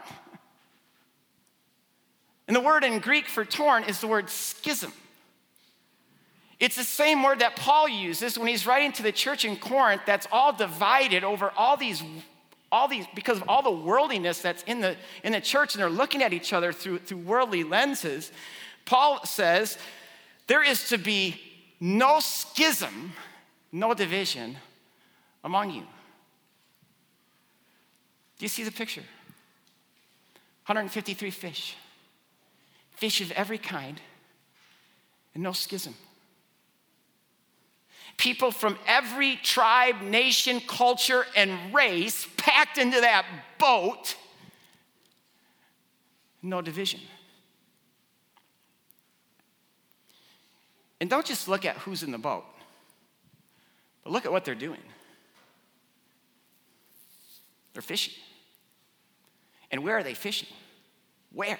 And 2.46 2.56
the 2.56 2.60
word 2.60 2.84
in 2.84 2.98
Greek 3.00 3.26
for 3.26 3.44
torn 3.44 3.84
is 3.84 4.00
the 4.00 4.06
word 4.06 4.30
schism. 4.30 4.92
It's 6.58 6.76
the 6.76 6.84
same 6.84 7.22
word 7.22 7.40
that 7.40 7.56
Paul 7.56 7.88
uses 7.88 8.38
when 8.38 8.48
he's 8.48 8.66
writing 8.66 8.92
to 8.92 9.02
the 9.02 9.12
church 9.12 9.44
in 9.44 9.56
Corinth 9.56 10.02
that's 10.06 10.26
all 10.32 10.52
divided 10.52 11.24
over 11.24 11.52
all 11.56 11.76
these 11.76 12.02
all 12.72 12.88
these 12.88 13.06
because 13.14 13.38
of 13.38 13.48
all 13.48 13.62
the 13.62 13.70
worldliness 13.70 14.40
that's 14.40 14.62
in 14.64 14.80
the 14.80 14.96
in 15.22 15.32
the 15.32 15.40
church 15.40 15.74
and 15.74 15.82
they're 15.82 15.90
looking 15.90 16.22
at 16.22 16.32
each 16.32 16.52
other 16.52 16.72
through 16.72 16.98
through 16.98 17.18
worldly 17.18 17.62
lenses. 17.62 18.32
Paul 18.84 19.24
says 19.24 19.78
there 20.46 20.62
is 20.62 20.88
to 20.88 20.98
be 20.98 21.40
no 21.78 22.20
schism, 22.20 23.12
no 23.70 23.92
division 23.92 24.56
among 25.44 25.70
you. 25.70 25.82
Do 28.38 28.44
you 28.44 28.48
see 28.48 28.64
the 28.64 28.72
picture? 28.72 29.02
153 30.66 31.30
fish, 31.30 31.76
fish 32.96 33.20
of 33.20 33.30
every 33.32 33.58
kind, 33.58 34.00
and 35.34 35.42
no 35.42 35.52
schism. 35.52 35.94
People 38.16 38.50
from 38.50 38.78
every 38.86 39.36
tribe, 39.36 40.00
nation, 40.00 40.60
culture, 40.66 41.26
and 41.36 41.74
race 41.74 42.26
packed 42.38 42.78
into 42.78 43.00
that 43.00 43.26
boat, 43.58 44.16
no 46.42 46.62
division. 46.62 47.00
And 51.00 51.10
don't 51.10 51.26
just 51.26 51.46
look 51.46 51.66
at 51.66 51.76
who's 51.78 52.02
in 52.02 52.10
the 52.10 52.18
boat, 52.18 52.44
but 54.02 54.12
look 54.12 54.24
at 54.24 54.32
what 54.32 54.46
they're 54.46 54.54
doing. 54.54 54.80
They're 57.74 57.82
fishing. 57.82 58.14
And 59.70 59.84
where 59.84 59.98
are 59.98 60.02
they 60.02 60.14
fishing? 60.14 60.48
Where? 61.32 61.58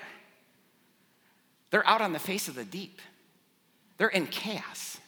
They're 1.70 1.86
out 1.86 2.00
on 2.00 2.12
the 2.12 2.18
face 2.18 2.48
of 2.48 2.54
the 2.54 2.64
deep. 2.64 3.00
They're 3.98 4.08
in 4.08 4.26
chaos. 4.26 4.98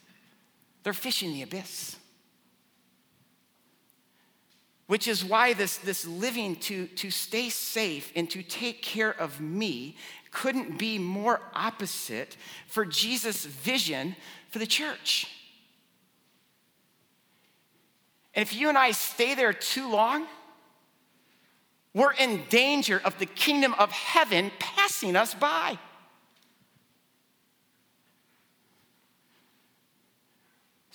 They're 0.83 0.93
fishing 0.93 1.33
the 1.33 1.43
abyss. 1.43 1.97
Which 4.87 5.07
is 5.07 5.25
why 5.25 5.53
this, 5.53 5.77
this 5.77 6.07
living 6.07 6.57
to, 6.57 6.87
to 6.87 7.11
stay 7.11 7.51
safe 7.51 8.11
and 8.17 8.29
to 8.31 8.43
take 8.43 8.83
care 8.83 9.11
of 9.11 9.41
me 9.41 9.97
couldn't 10.31 10.79
be 10.79 10.99
more 10.99 11.41
opposite 11.53 12.37
for 12.67 12.85
Jesus' 12.85 13.45
vision 13.45 14.17
for 14.51 14.59
the 14.59 14.67
church. 14.67 15.27
And 18.35 18.43
if 18.43 18.55
you 18.55 18.69
and 18.69 18.79
I 18.79 18.93
stay 18.93 19.35
there 19.35 19.53
too 19.53 19.91
long, 19.91 20.27
we're 21.93 22.13
in 22.13 22.45
danger 22.49 23.01
of 23.05 23.19
the 23.19 23.27
kingdom 23.27 23.75
of 23.79 23.91
heaven 23.91 24.53
passing 24.59 25.17
us 25.17 25.35
by. 25.35 25.79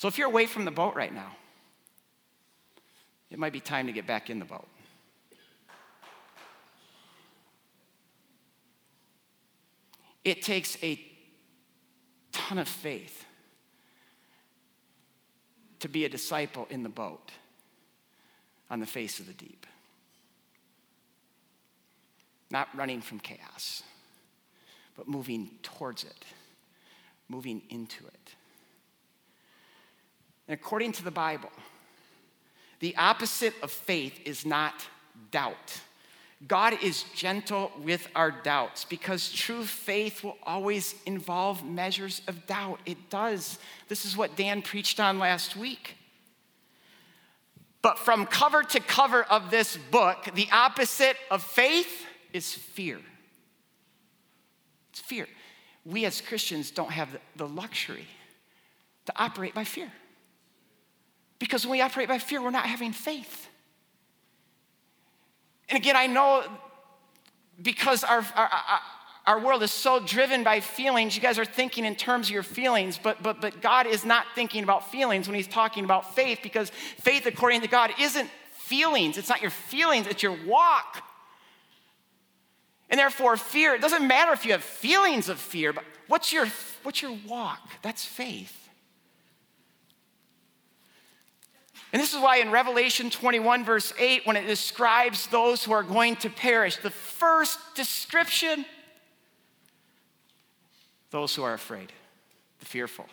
So 0.04 0.10
if 0.10 0.18
you're 0.18 0.28
away 0.28 0.48
from 0.48 0.66
the 0.66 0.72
boat 0.72 0.96
right 0.96 1.13
now, 1.13 1.32
it 3.32 3.39
might 3.39 3.54
be 3.54 3.62
time 3.62 3.88
to 3.88 3.94
get 3.94 4.06
back 4.06 4.30
in 4.30 4.38
the 4.38 4.44
boat. 4.44 4.68
It 10.26 10.42
takes 10.42 10.78
a 10.84 11.00
ton 12.34 12.58
of 12.58 12.68
faith 12.68 13.24
to 15.80 15.88
be 15.88 16.04
a 16.04 16.10
disciple 16.10 16.68
in 16.70 16.84
the 16.84 16.89
boat 16.89 17.32
on 18.70 18.82
the 18.82 18.86
face 18.86 19.22
of 19.22 19.28
the 19.28 19.34
deep. 19.34 19.66
Not 22.52 22.68
running 22.76 23.00
from 23.00 23.22
chaos, 23.22 23.84
but 24.98 25.08
moving 25.08 25.52
towards 25.63 26.04
it, 26.04 26.26
moving 27.30 27.62
into 27.70 28.06
it. 28.06 28.36
And 30.47 30.53
according 30.60 30.91
to 30.93 31.03
the 31.03 31.12
Bible, 31.12 31.51
the 32.79 32.95
opposite 32.97 33.53
of 33.62 33.71
faith 33.71 34.19
is 34.25 34.45
not 34.45 34.73
doubt. 35.32 35.82
God 36.47 36.77
is 36.84 37.03
gentle 37.15 37.71
with 37.82 38.08
our 38.15 38.29
doubts 38.29 38.84
because 38.84 39.32
true 39.32 39.63
faith 39.63 40.23
will 40.23 40.38
always 40.43 40.95
involve 41.06 41.65
measures 41.65 42.21
of 42.27 42.45
doubt. 42.45 42.79
It 42.86 43.10
does. 43.10 43.58
This 43.88 44.03
is 44.03 44.17
what 44.17 44.36
Dan 44.36 44.62
preached 44.62 44.99
on 44.99 45.19
last 45.19 45.56
week. 45.56 45.95
But 47.82 47.97
from 47.97 48.25
cover 48.25 48.63
to 48.63 48.79
cover 48.79 49.23
of 49.23 49.51
this 49.51 49.77
book, 49.77 50.29
the 50.36 50.47
opposite 50.51 51.15
of 51.32 51.43
faith 51.43 52.06
is 52.34 52.53
fear. 52.53 52.99
It's 54.91 54.99
fear. 54.99 55.27
We 55.86 56.06
as 56.06 56.21
Christians 56.21 56.71
don't 56.71 56.91
have 56.91 57.10
the 57.36 57.47
luxury 57.47 58.08
to 59.06 59.13
operate 59.15 59.53
by 59.53 59.63
fear. 59.63 59.91
Because 61.43 61.65
when 61.65 61.73
we 61.73 61.82
operate 61.82 62.08
by 62.08 62.19
fear, 62.19 62.41
we're 62.41 62.51
not 62.51 62.67
having 62.67 62.93
faith. 62.93 63.49
And 65.67 65.77
again, 65.77 65.97
I 65.97 66.08
know 66.08 66.45
because 67.62 68.06
our, 68.06 68.25
our, 68.34 68.49
our 69.27 69.39
world 69.41 69.62
is 69.62 69.69
so 69.69 69.99
driven 69.99 70.45
by 70.45 70.62
feelings, 70.62 71.17
you 71.17 71.21
guys 71.21 71.38
are 71.38 71.43
thinking 71.43 71.84
in 71.84 71.97
terms 71.97 72.27
of 72.27 72.32
your 72.34 72.43
feelings, 72.43 72.97
but, 72.97 73.21
but, 73.21 73.41
but 73.41 73.62
God 73.62 73.88
is 73.88 74.06
not 74.06 74.25
thinking 74.36 74.63
about 74.63 74.89
feelings 74.89 75.27
when 75.27 75.36
He's 75.36 75.45
talking 75.45 75.84
about 75.84 76.15
faith 76.15 76.39
because 76.41 76.69
faith, 76.69 77.25
according 77.25 77.60
to 77.60 77.67
God, 77.67 77.91
isn't 77.99 78.29
feelings. 78.53 79.17
It's 79.17 79.27
not 79.27 79.41
your 79.41 79.51
feelings, 79.51 80.08
it's 80.08 80.23
your 80.23 80.38
walk. 80.45 81.03
And 82.89 82.97
therefore, 82.97 83.36
fear, 83.36 83.75
it 83.75 83.82
doesn't 83.82 84.08
matter 84.08 84.32
if 84.32 84.45
you 84.45 84.53
have 84.53 84.63
feelings 84.63 85.27
of 85.27 85.39
fear, 85.39 85.73
but 85.73 85.84
what's 86.08 86.32
your, 86.32 86.47
what's 86.84 87.01
your 87.01 87.17
walk? 87.27 87.60
That's 87.82 88.06
faith. 88.06 88.62
And 91.93 92.01
this 92.01 92.12
is 92.12 92.19
why 92.19 92.38
in 92.38 92.49
Revelation 92.49 93.12
21, 93.12 93.63
verse 93.63 93.93
8, 93.99 94.25
when 94.25 94.36
it 94.36 94.47
describes 94.47 95.27
those 95.27 95.63
who 95.63 95.73
are 95.73 95.84
going 95.84 96.15
to 96.17 96.29
perish, 96.29 96.77
the 96.77 96.89
first 96.89 97.60
description, 97.75 98.65
those 101.12 101.36
who 101.36 101.43
are 101.43 101.53
afraid, 101.53 101.93
the 102.60 102.65
fearful. 102.65 103.06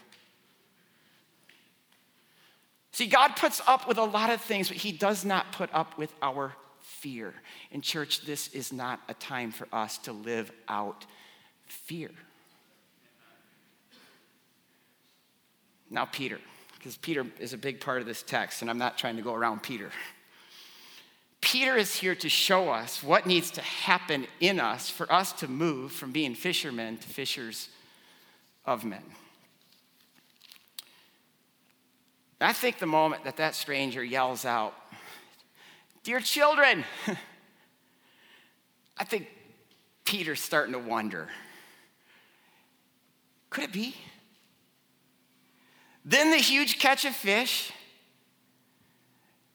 See, 2.93 3.07
God 3.07 3.37
puts 3.37 3.61
up 3.67 3.87
with 3.87 3.99
a 3.99 4.05
lot 4.05 4.31
of 4.31 4.41
things, 4.41 4.69
but 4.69 4.79
He 4.79 4.93
does 4.93 5.27
not 5.27 5.53
put 5.53 5.69
up 5.75 5.99
with 5.99 6.15
our 6.23 6.55
fear. 6.81 7.35
In 7.71 7.83
church, 7.83 8.23
this 8.23 8.49
is 8.49 8.73
not 8.73 9.01
a 9.11 9.15
time 9.15 9.53
for 9.53 9.69
us 9.75 9.99
to 9.99 10.13
live 10.13 10.51
out 10.69 11.05
fear. 11.67 12.11
Now, 15.91 16.07
Peter, 16.07 16.39
because 16.81 16.97
Peter 16.97 17.27
is 17.39 17.53
a 17.53 17.59
big 17.59 17.79
part 17.79 18.01
of 18.01 18.07
this 18.07 18.23
text, 18.23 18.63
and 18.63 18.71
I'm 18.71 18.79
not 18.79 18.97
trying 18.97 19.17
to 19.17 19.23
go 19.23 19.35
around 19.35 19.63
Peter. 19.63 19.91
Peter 21.43 21.77
is 21.77 21.95
here 21.95 22.15
to 22.15 22.31
show 22.31 22.71
us 22.71 23.03
what 23.03 23.27
needs 23.27 23.51
to 23.51 23.61
happen 23.61 24.27
in 24.41 24.59
us 24.59 24.89
for 24.89 25.11
us 25.13 25.33
to 25.35 25.47
move 25.47 25.93
from 25.93 26.11
being 26.11 26.35
fishermen 26.35 26.97
to 26.97 27.07
fishers 27.07 27.69
of 28.65 28.83
men. 28.83 29.03
I 32.41 32.55
think 32.55 32.79
the 32.79 32.87
moment 32.87 33.25
that 33.25 33.37
that 33.37 33.55
stranger 33.55 34.03
yells 34.03 34.47
out, 34.47 34.75
Dear 36.03 36.21
children, 36.21 36.85
I 38.97 39.05
think 39.05 39.29
Peter's 40.07 40.41
starting 40.41 40.73
to 40.73 40.79
wonder 40.79 41.29
could 43.51 43.65
it 43.65 43.73
be? 43.73 43.97
Then 46.11 46.33
the 46.33 46.39
huge 46.39 46.81
catch 46.81 47.05
of 47.05 47.15
fish. 47.15 47.71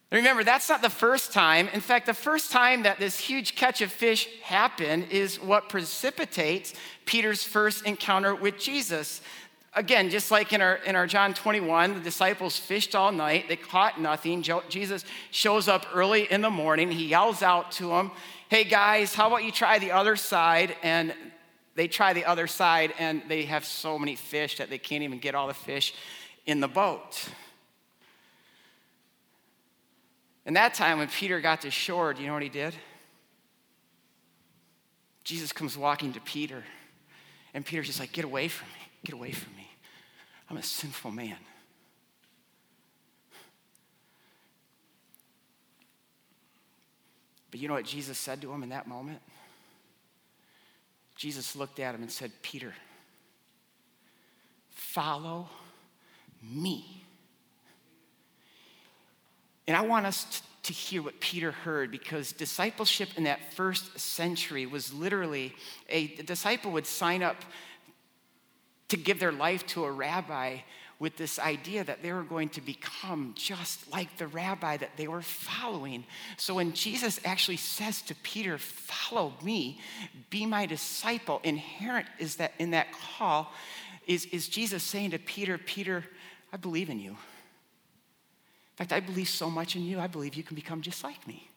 Remember, 0.10 0.42
that's 0.42 0.70
not 0.70 0.82
the 0.82 0.90
first 0.90 1.34
time. 1.34 1.68
In 1.74 1.82
fact, 1.82 2.06
the 2.06 2.14
first 2.14 2.50
time 2.50 2.84
that 2.84 2.98
this 2.98 3.20
huge 3.20 3.58
catch 3.58 3.82
of 3.82 3.92
fish 3.92 4.30
happened 4.42 5.08
is 5.12 5.38
what 5.38 5.68
precipitates 5.68 6.74
Peter's 7.04 7.44
first 7.44 7.86
encounter 7.86 8.34
with 8.34 8.58
Jesus. 8.58 9.20
Again, 9.74 10.10
just 10.10 10.32
like 10.32 10.54
in 10.54 10.62
our, 10.62 10.76
in 10.78 10.96
our 10.96 11.08
John 11.08 11.34
21, 11.34 11.96
the 11.96 12.00
disciples 12.00 12.56
fished 12.58 12.96
all 12.96 13.12
night, 13.12 13.50
they 13.50 13.58
caught 13.58 14.00
nothing. 14.00 14.42
Jesus 14.42 15.04
shows 15.32 15.68
up 15.68 15.86
early 15.94 16.32
in 16.32 16.40
the 16.40 16.50
morning, 16.50 16.90
he 16.90 17.08
yells 17.08 17.44
out 17.44 17.74
to 17.74 17.88
them, 17.88 18.12
Hey 18.48 18.64
guys, 18.64 19.14
how 19.14 19.28
about 19.28 19.44
you 19.44 19.52
try 19.52 19.78
the 19.78 19.92
other 19.92 20.16
side? 20.16 20.78
And 20.84 21.14
they 21.76 21.90
try 21.90 22.14
the 22.14 22.24
other 22.24 22.48
side, 22.48 22.94
and 22.98 23.24
they 23.28 23.44
have 23.44 23.66
so 23.66 24.00
many 24.00 24.16
fish 24.16 24.60
that 24.60 24.70
they 24.70 24.78
can't 24.78 25.04
even 25.04 25.20
get 25.20 25.36
all 25.36 25.48
the 25.48 25.54
fish 25.54 25.94
in 26.46 26.60
the 26.60 26.68
boat. 26.68 27.30
And 30.46 30.56
that 30.56 30.74
time 30.74 31.00
when 31.00 31.08
Peter 31.08 31.42
got 31.42 31.62
to 31.62 31.72
shore, 31.72 32.14
do 32.14 32.22
you 32.22 32.28
know 32.28 32.34
what 32.34 32.44
he 32.44 32.50
did? 32.50 32.76
Jesus 35.24 35.52
comes 35.52 35.76
walking 35.76 36.14
to 36.14 36.20
Peter, 36.22 36.64
and 37.54 37.66
Peter's 37.66 37.88
just 37.88 38.00
like, 38.00 38.12
Get 38.12 38.26
away 38.26 38.48
from 38.48 38.68
me, 38.68 38.88
get 39.04 39.16
away 39.16 39.32
from 39.32 39.56
me. 39.56 39.68
I'm 40.50 40.58
a 40.58 40.64
sinful 40.64 41.10
man. 41.10 41.38
But 47.50 47.60
you 47.60 47.68
know 47.68 47.74
what 47.74 47.86
Jesus 47.86 48.18
said 48.18 48.42
to 48.42 48.52
him 48.52 48.62
in 48.62 48.70
that 48.70 48.86
moment? 48.86 49.22
Jesus 51.16 51.56
looked 51.56 51.80
at 51.80 51.96
him 51.96 52.02
and 52.02 52.12
said, 52.12 52.32
Peter, 52.42 52.74
follow 54.70 55.48
me. 56.54 57.04
And 59.68 59.76
I 59.76 59.82
want 59.82 60.06
us 60.06 60.42
to 60.64 60.74
hear 60.74 61.02
what 61.02 61.20
Peter 61.20 61.52
heard 61.52 61.92
because 61.92 62.32
discipleship 62.32 63.10
in 63.18 63.24
that 63.24 63.54
first 63.54 64.00
century 64.00 64.66
was 64.66 64.94
literally 64.94 65.54
a 65.90 66.08
disciple 66.08 66.72
would 66.72 66.88
sign 66.88 67.22
up 67.22 67.38
to 68.88 68.98
give 68.98 69.20
their 69.20 69.32
life 69.32 69.66
to 69.68 69.86
a 69.86 69.92
rabbi 69.92 70.58
with 70.98 71.18
this 71.18 71.40
idea 71.40 71.84
that 71.84 72.02
they 72.02 72.14
were 72.14 72.24
going 72.24 72.48
to 72.50 72.62
become 72.62 73.34
just 73.36 73.92
like 73.92 74.18
the 74.18 74.28
rabbi 74.28 74.78
that 74.78 74.92
they 74.96 75.08
were 75.08 75.22
following. 75.22 76.06
So 76.38 76.56
when 76.56 76.74
Jesus 76.74 77.20
actually 77.26 77.58
says 77.58 78.02
to 78.04 78.16
Peter, 78.16 78.58
Follow 78.58 79.34
me, 79.44 79.80
be 80.30 80.46
my 80.46 80.66
disciple, 80.66 81.42
inherent 81.44 82.08
is 82.18 82.38
that 82.38 82.54
in 82.60 82.72
that 82.72 82.88
call 82.92 83.52
is, 84.08 84.26
is 84.28 84.48
Jesus 84.48 84.84
saying 84.84 85.12
to 85.12 85.20
Peter, 85.20 85.58
Peter, 85.58 86.06
I 86.56 86.58
believe 86.58 86.90
in 86.90 87.02
you. 87.02 87.10
In 87.10 88.78
fact, 88.78 88.94
I 88.94 89.02
believe 89.02 89.28
so 89.28 89.50
much 89.50 89.76
in 89.76 89.84
you, 89.84 90.00
I 90.00 90.08
believe 90.08 90.36
you 90.36 90.44
can 90.44 90.56
become 90.56 90.82
just 90.82 91.04
like 91.04 91.28
me. 91.28 91.50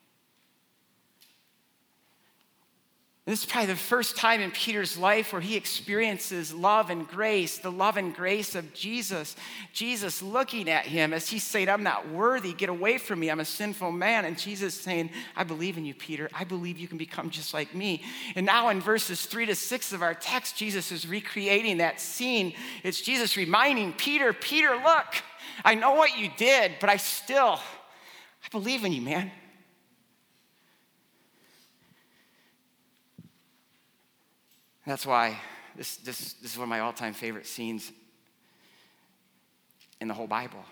This 3.28 3.40
is 3.40 3.44
probably 3.44 3.66
the 3.66 3.76
first 3.76 4.16
time 4.16 4.40
in 4.40 4.50
Peter's 4.50 4.96
life 4.96 5.34
where 5.34 5.42
he 5.42 5.54
experiences 5.54 6.54
love 6.54 6.88
and 6.88 7.06
grace, 7.06 7.58
the 7.58 7.70
love 7.70 7.98
and 7.98 8.14
grace 8.14 8.54
of 8.54 8.72
Jesus. 8.72 9.36
Jesus 9.74 10.22
looking 10.22 10.70
at 10.70 10.86
him 10.86 11.12
as 11.12 11.28
he 11.28 11.38
said, 11.38 11.68
I'm 11.68 11.82
not 11.82 12.08
worthy, 12.08 12.54
get 12.54 12.70
away 12.70 12.96
from 12.96 13.20
me, 13.20 13.30
I'm 13.30 13.40
a 13.40 13.44
sinful 13.44 13.92
man. 13.92 14.24
And 14.24 14.38
Jesus 14.38 14.72
saying, 14.72 15.10
I 15.36 15.44
believe 15.44 15.76
in 15.76 15.84
you, 15.84 15.92
Peter. 15.92 16.30
I 16.32 16.44
believe 16.44 16.78
you 16.78 16.88
can 16.88 16.96
become 16.96 17.28
just 17.28 17.52
like 17.52 17.74
me. 17.74 18.02
And 18.34 18.46
now 18.46 18.70
in 18.70 18.80
verses 18.80 19.26
three 19.26 19.44
to 19.44 19.54
six 19.54 19.92
of 19.92 20.00
our 20.00 20.14
text, 20.14 20.56
Jesus 20.56 20.90
is 20.90 21.06
recreating 21.06 21.76
that 21.78 22.00
scene. 22.00 22.54
It's 22.82 23.02
Jesus 23.02 23.36
reminding 23.36 23.92
Peter, 23.92 24.32
Peter, 24.32 24.70
look, 24.70 25.04
I 25.66 25.74
know 25.74 25.92
what 25.92 26.16
you 26.16 26.30
did, 26.38 26.76
but 26.80 26.88
I 26.88 26.96
still, 26.96 27.60
I 28.42 28.48
believe 28.50 28.86
in 28.86 28.92
you, 28.94 29.02
man. 29.02 29.30
That's 34.88 35.04
why 35.04 35.38
this, 35.76 35.96
this, 35.96 36.32
this 36.32 36.52
is 36.52 36.56
one 36.56 36.64
of 36.64 36.70
my 36.70 36.80
all 36.80 36.94
time 36.94 37.12
favorite 37.12 37.46
scenes 37.46 37.92
in 40.00 40.08
the 40.08 40.14
whole 40.14 40.26
Bible. 40.26 40.64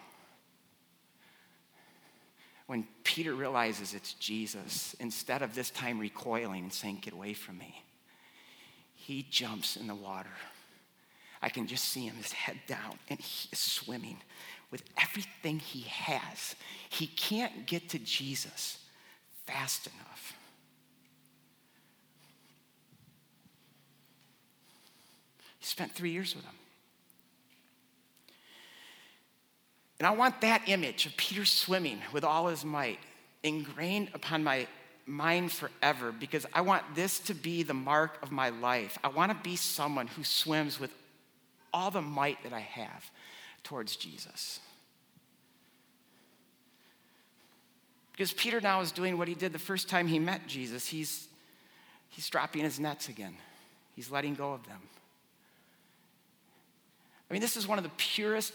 When 2.67 2.89
Peter 3.05 3.35
realizes 3.35 3.93
it's 3.93 4.15
Jesus, 4.15 4.97
instead 5.01 5.43
of 5.43 5.55
this 5.55 5.69
time 5.69 5.99
recoiling 5.99 6.63
and 6.63 6.73
saying, 6.73 7.01
Get 7.03 7.13
away 7.13 7.35
from 7.35 7.59
me, 7.59 7.85
he 8.95 9.27
jumps 9.29 9.77
in 9.77 9.87
the 9.87 9.95
water. 9.95 10.31
I 11.43 11.51
can 11.51 11.67
just 11.67 11.85
see 11.85 12.07
him, 12.07 12.17
his 12.17 12.33
head 12.33 12.57
down, 12.67 12.99
and 13.11 13.21
he 13.21 13.51
is 13.53 13.59
swimming 13.59 14.17
with 14.71 14.83
everything 14.99 15.59
he 15.59 15.83
has. 15.83 16.57
He 16.89 17.07
can't 17.07 17.67
get 17.67 17.91
to 17.91 17.99
Jesus 17.99 18.79
fast 19.45 19.87
enough. 19.89 20.36
Spent 25.67 25.91
three 25.91 26.11
years 26.11 26.37
with 26.37 26.45
him. 26.45 26.55
And 29.99 30.07
I 30.07 30.13
want 30.13 30.41
that 30.43 30.63
image 30.69 31.07
of 31.07 31.17
Peter 31.17 31.45
swimming 31.45 31.99
with 32.13 32.23
all 32.23 32.47
his 32.47 32.65
might 32.65 33.01
ingrained 33.43 34.11
upon 34.15 34.45
my 34.45 34.69
mind 35.07 35.51
forever 35.51 36.13
because 36.13 36.47
I 36.53 36.61
want 36.61 36.85
this 36.95 37.19
to 37.19 37.35
be 37.35 37.65
the 37.65 37.75
mark 37.75 38.23
of 38.23 38.31
my 38.31 38.51
life. 38.51 38.97
I 39.03 39.09
want 39.09 39.33
to 39.33 39.39
be 39.43 39.57
someone 39.57 40.07
who 40.07 40.23
swims 40.23 40.79
with 40.79 40.93
all 41.73 41.91
the 41.91 42.01
might 42.01 42.41
that 42.45 42.53
I 42.53 42.61
have 42.61 43.11
towards 43.65 43.97
Jesus. 43.97 44.61
Because 48.13 48.33
Peter 48.33 48.61
now 48.61 48.83
is 48.83 48.93
doing 48.93 49.19
what 49.19 49.27
he 49.27 49.35
did 49.35 49.53
the 49.53 49.59
first 49.59 49.89
time 49.89 50.07
he 50.07 50.21
met 50.21 50.47
Jesus. 50.47 50.87
He's, 50.87 51.27
he's 52.09 52.31
dropping 52.31 52.63
his 52.63 52.79
nets 52.79 53.09
again, 53.09 53.35
he's 53.97 54.13
letting 54.13 54.37
go 54.37 54.53
of 54.53 54.65
them. 54.69 54.81
I 57.29 57.35
mean, 57.35 57.41
this 57.41 57.57
is 57.57 57.67
one 57.67 57.79
of 57.79 57.85
the 57.85 57.91
purest 57.97 58.53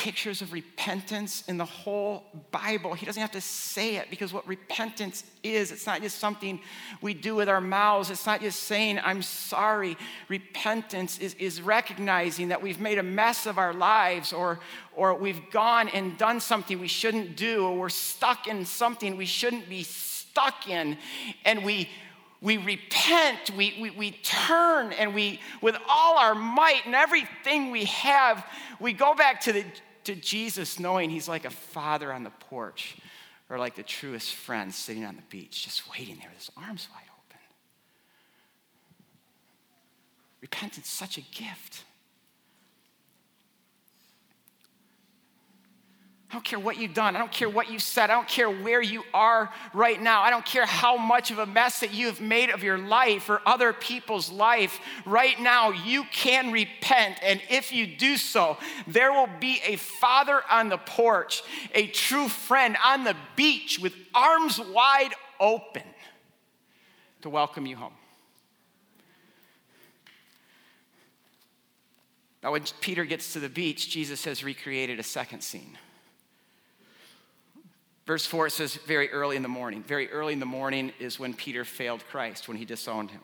pictures 0.00 0.40
of 0.40 0.54
repentance 0.54 1.44
in 1.46 1.58
the 1.58 1.64
whole 1.64 2.24
Bible. 2.50 2.94
He 2.94 3.04
doesn't 3.04 3.20
have 3.20 3.32
to 3.32 3.40
say 3.40 3.96
it 3.96 4.08
because 4.08 4.32
what 4.32 4.48
repentance 4.48 5.24
is, 5.42 5.70
it's 5.72 5.86
not 5.86 6.00
just 6.00 6.18
something 6.18 6.58
we 7.02 7.12
do 7.12 7.34
with 7.34 7.50
our 7.50 7.60
mouths. 7.60 8.08
It's 8.10 8.24
not 8.24 8.40
just 8.40 8.62
saying, 8.62 8.98
I'm 9.04 9.20
sorry. 9.20 9.98
Repentance 10.28 11.18
is, 11.18 11.34
is 11.34 11.60
recognizing 11.60 12.48
that 12.48 12.62
we've 12.62 12.80
made 12.80 12.96
a 12.96 13.02
mess 13.02 13.44
of 13.44 13.58
our 13.58 13.74
lives 13.74 14.32
or, 14.32 14.60
or 14.96 15.14
we've 15.14 15.50
gone 15.50 15.90
and 15.90 16.16
done 16.16 16.40
something 16.40 16.80
we 16.80 16.88
shouldn't 16.88 17.36
do 17.36 17.66
or 17.66 17.76
we're 17.76 17.90
stuck 17.90 18.46
in 18.46 18.64
something 18.64 19.18
we 19.18 19.26
shouldn't 19.26 19.68
be 19.68 19.82
stuck 19.82 20.66
in. 20.66 20.96
And 21.44 21.62
we 21.62 21.90
we 22.42 22.56
repent, 22.56 23.50
we, 23.56 23.76
we, 23.80 23.90
we 23.90 24.10
turn, 24.12 24.92
and 24.92 25.14
we, 25.14 25.40
with 25.60 25.76
all 25.88 26.16
our 26.16 26.34
might 26.34 26.86
and 26.86 26.94
everything 26.94 27.70
we 27.70 27.84
have, 27.84 28.44
we 28.78 28.94
go 28.94 29.14
back 29.14 29.42
to, 29.42 29.52
the, 29.52 29.64
to 30.04 30.14
Jesus 30.14 30.78
knowing 30.78 31.10
he's 31.10 31.28
like 31.28 31.44
a 31.44 31.50
father 31.50 32.12
on 32.12 32.24
the 32.24 32.30
porch 32.30 32.96
or 33.50 33.58
like 33.58 33.74
the 33.74 33.82
truest 33.82 34.32
friend 34.32 34.72
sitting 34.72 35.04
on 35.04 35.16
the 35.16 35.22
beach, 35.28 35.64
just 35.64 35.90
waiting 35.90 36.16
there 36.16 36.30
with 36.30 36.38
his 36.38 36.50
arms 36.56 36.88
wide 36.94 37.02
open. 37.02 37.40
Repentance 40.40 40.86
is 40.86 40.92
such 40.92 41.18
a 41.18 41.22
gift. 41.32 41.84
I 46.30 46.32
don't 46.34 46.44
care 46.44 46.60
what 46.60 46.76
you've 46.78 46.94
done. 46.94 47.16
I 47.16 47.18
don't 47.18 47.32
care 47.32 47.48
what 47.48 47.72
you've 47.72 47.82
said. 47.82 48.08
I 48.08 48.14
don't 48.14 48.28
care 48.28 48.48
where 48.48 48.80
you 48.80 49.02
are 49.12 49.52
right 49.74 50.00
now. 50.00 50.22
I 50.22 50.30
don't 50.30 50.46
care 50.46 50.64
how 50.64 50.96
much 50.96 51.32
of 51.32 51.40
a 51.40 51.46
mess 51.46 51.80
that 51.80 51.92
you've 51.92 52.20
made 52.20 52.50
of 52.50 52.62
your 52.62 52.78
life 52.78 53.28
or 53.28 53.42
other 53.44 53.72
people's 53.72 54.30
life. 54.30 54.78
Right 55.04 55.40
now, 55.40 55.70
you 55.70 56.04
can 56.12 56.52
repent. 56.52 57.18
And 57.20 57.42
if 57.50 57.72
you 57.72 57.84
do 57.84 58.16
so, 58.16 58.58
there 58.86 59.12
will 59.12 59.28
be 59.40 59.60
a 59.66 59.74
father 59.74 60.40
on 60.48 60.68
the 60.68 60.78
porch, 60.78 61.42
a 61.74 61.88
true 61.88 62.28
friend 62.28 62.76
on 62.84 63.02
the 63.02 63.16
beach 63.34 63.80
with 63.80 63.94
arms 64.14 64.60
wide 64.60 65.14
open 65.40 65.82
to 67.22 67.28
welcome 67.28 67.66
you 67.66 67.74
home. 67.74 67.94
Now, 72.40 72.52
when 72.52 72.62
Peter 72.80 73.04
gets 73.04 73.32
to 73.32 73.40
the 73.40 73.48
beach, 73.48 73.90
Jesus 73.90 74.24
has 74.26 74.44
recreated 74.44 75.00
a 75.00 75.02
second 75.02 75.40
scene. 75.40 75.76
Verse 78.06 78.26
4 78.26 78.48
says, 78.48 78.74
very 78.74 79.10
early 79.10 79.36
in 79.36 79.42
the 79.42 79.48
morning. 79.48 79.82
Very 79.82 80.10
early 80.10 80.32
in 80.32 80.40
the 80.40 80.46
morning 80.46 80.92
is 80.98 81.20
when 81.20 81.34
Peter 81.34 81.64
failed 81.64 82.04
Christ, 82.10 82.48
when 82.48 82.56
he 82.56 82.64
disowned 82.64 83.10
him. 83.10 83.20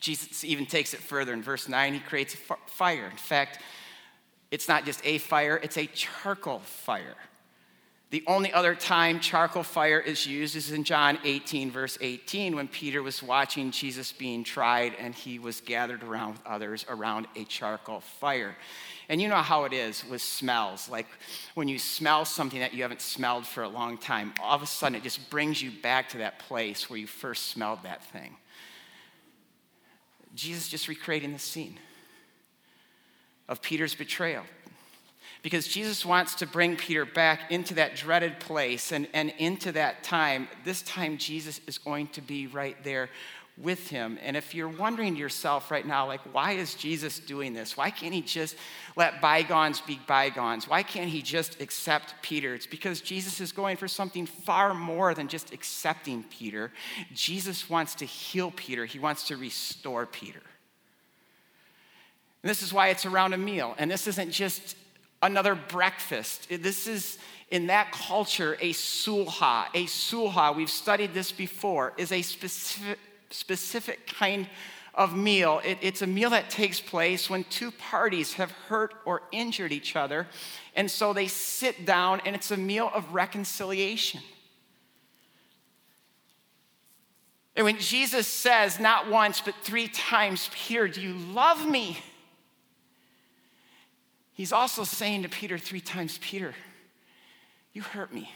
Jesus 0.00 0.44
even 0.44 0.66
takes 0.66 0.94
it 0.94 1.00
further. 1.00 1.32
In 1.32 1.42
verse 1.42 1.68
9, 1.68 1.94
he 1.94 2.00
creates 2.00 2.34
a 2.34 2.56
fire. 2.66 3.08
In 3.10 3.16
fact, 3.16 3.60
it's 4.50 4.68
not 4.68 4.84
just 4.84 5.00
a 5.04 5.18
fire, 5.18 5.58
it's 5.62 5.76
a 5.76 5.86
charcoal 5.86 6.60
fire. 6.60 7.16
The 8.10 8.22
only 8.28 8.52
other 8.52 8.76
time 8.76 9.18
charcoal 9.18 9.64
fire 9.64 9.98
is 9.98 10.26
used 10.26 10.54
is 10.54 10.70
in 10.70 10.84
John 10.84 11.18
18, 11.24 11.72
verse 11.72 11.98
18, 12.00 12.54
when 12.54 12.68
Peter 12.68 13.02
was 13.02 13.20
watching 13.20 13.72
Jesus 13.72 14.12
being 14.12 14.44
tried 14.44 14.94
and 15.00 15.12
he 15.12 15.40
was 15.40 15.60
gathered 15.60 16.04
around 16.04 16.34
with 16.34 16.46
others 16.46 16.86
around 16.88 17.26
a 17.34 17.42
charcoal 17.44 18.00
fire. 18.00 18.56
And 19.08 19.20
you 19.20 19.26
know 19.26 19.34
how 19.36 19.64
it 19.64 19.72
is 19.72 20.04
with 20.08 20.22
smells. 20.22 20.88
Like 20.88 21.08
when 21.54 21.66
you 21.66 21.80
smell 21.80 22.24
something 22.24 22.60
that 22.60 22.74
you 22.74 22.82
haven't 22.82 23.00
smelled 23.00 23.44
for 23.44 23.64
a 23.64 23.68
long 23.68 23.98
time, 23.98 24.34
all 24.40 24.54
of 24.54 24.62
a 24.62 24.66
sudden 24.66 24.94
it 24.94 25.02
just 25.02 25.28
brings 25.28 25.60
you 25.60 25.72
back 25.82 26.08
to 26.10 26.18
that 26.18 26.38
place 26.38 26.88
where 26.88 27.00
you 27.00 27.08
first 27.08 27.46
smelled 27.46 27.82
that 27.82 28.04
thing. 28.04 28.36
Jesus 30.36 30.68
just 30.68 30.86
recreating 30.86 31.32
the 31.32 31.40
scene 31.40 31.80
of 33.48 33.60
Peter's 33.62 33.96
betrayal. 33.96 34.44
Because 35.46 35.68
Jesus 35.68 36.04
wants 36.04 36.34
to 36.34 36.44
bring 36.44 36.74
Peter 36.74 37.04
back 37.04 37.52
into 37.52 37.74
that 37.74 37.94
dreaded 37.94 38.40
place 38.40 38.90
and, 38.90 39.06
and 39.12 39.32
into 39.38 39.70
that 39.70 40.02
time. 40.02 40.48
This 40.64 40.82
time, 40.82 41.18
Jesus 41.18 41.60
is 41.68 41.78
going 41.78 42.08
to 42.08 42.20
be 42.20 42.48
right 42.48 42.76
there 42.82 43.10
with 43.56 43.88
him. 43.88 44.18
And 44.22 44.36
if 44.36 44.56
you're 44.56 44.66
wondering 44.66 45.14
to 45.14 45.20
yourself 45.20 45.70
right 45.70 45.86
now, 45.86 46.04
like, 46.08 46.20
why 46.34 46.54
is 46.54 46.74
Jesus 46.74 47.20
doing 47.20 47.52
this? 47.52 47.76
Why 47.76 47.90
can't 47.90 48.12
he 48.12 48.22
just 48.22 48.56
let 48.96 49.20
bygones 49.20 49.80
be 49.80 50.00
bygones? 50.08 50.68
Why 50.68 50.82
can't 50.82 51.10
he 51.10 51.22
just 51.22 51.60
accept 51.60 52.14
Peter? 52.22 52.52
It's 52.52 52.66
because 52.66 53.00
Jesus 53.00 53.40
is 53.40 53.52
going 53.52 53.76
for 53.76 53.86
something 53.86 54.26
far 54.26 54.74
more 54.74 55.14
than 55.14 55.28
just 55.28 55.52
accepting 55.52 56.24
Peter. 56.24 56.72
Jesus 57.14 57.70
wants 57.70 57.94
to 57.94 58.04
heal 58.04 58.50
Peter, 58.50 58.84
he 58.84 58.98
wants 58.98 59.28
to 59.28 59.36
restore 59.36 60.06
Peter. 60.06 60.42
And 62.42 62.50
this 62.50 62.62
is 62.62 62.72
why 62.72 62.88
it's 62.88 63.06
around 63.06 63.32
a 63.32 63.38
meal. 63.38 63.76
And 63.78 63.88
this 63.88 64.08
isn't 64.08 64.32
just 64.32 64.74
another 65.22 65.54
breakfast. 65.54 66.48
This 66.50 66.86
is, 66.86 67.18
in 67.50 67.68
that 67.68 67.92
culture, 67.92 68.56
a 68.60 68.72
sulha. 68.72 69.66
A 69.74 69.84
sulha, 69.86 70.54
we've 70.54 70.70
studied 70.70 71.14
this 71.14 71.32
before, 71.32 71.92
is 71.96 72.12
a 72.12 72.22
specific, 72.22 72.98
specific 73.30 74.06
kind 74.06 74.48
of 74.94 75.16
meal. 75.16 75.60
It, 75.64 75.78
it's 75.82 76.02
a 76.02 76.06
meal 76.06 76.30
that 76.30 76.48
takes 76.48 76.80
place 76.80 77.28
when 77.28 77.44
two 77.44 77.70
parties 77.70 78.34
have 78.34 78.50
hurt 78.50 78.94
or 79.04 79.22
injured 79.32 79.72
each 79.72 79.96
other. 79.96 80.26
And 80.74 80.90
so 80.90 81.12
they 81.12 81.28
sit 81.28 81.84
down, 81.84 82.20
and 82.24 82.34
it's 82.34 82.50
a 82.50 82.56
meal 82.56 82.90
of 82.94 83.12
reconciliation. 83.12 84.20
And 87.54 87.64
when 87.64 87.78
Jesus 87.78 88.26
says, 88.26 88.78
not 88.78 89.10
once, 89.10 89.40
but 89.40 89.54
three 89.62 89.88
times, 89.88 90.50
Peter, 90.52 90.88
do 90.88 91.00
you 91.00 91.14
love 91.14 91.66
me? 91.66 91.98
He's 94.36 94.52
also 94.52 94.84
saying 94.84 95.22
to 95.22 95.30
Peter 95.30 95.56
three 95.56 95.80
times, 95.80 96.18
Peter, 96.18 96.54
you 97.72 97.80
hurt 97.80 98.12
me. 98.12 98.30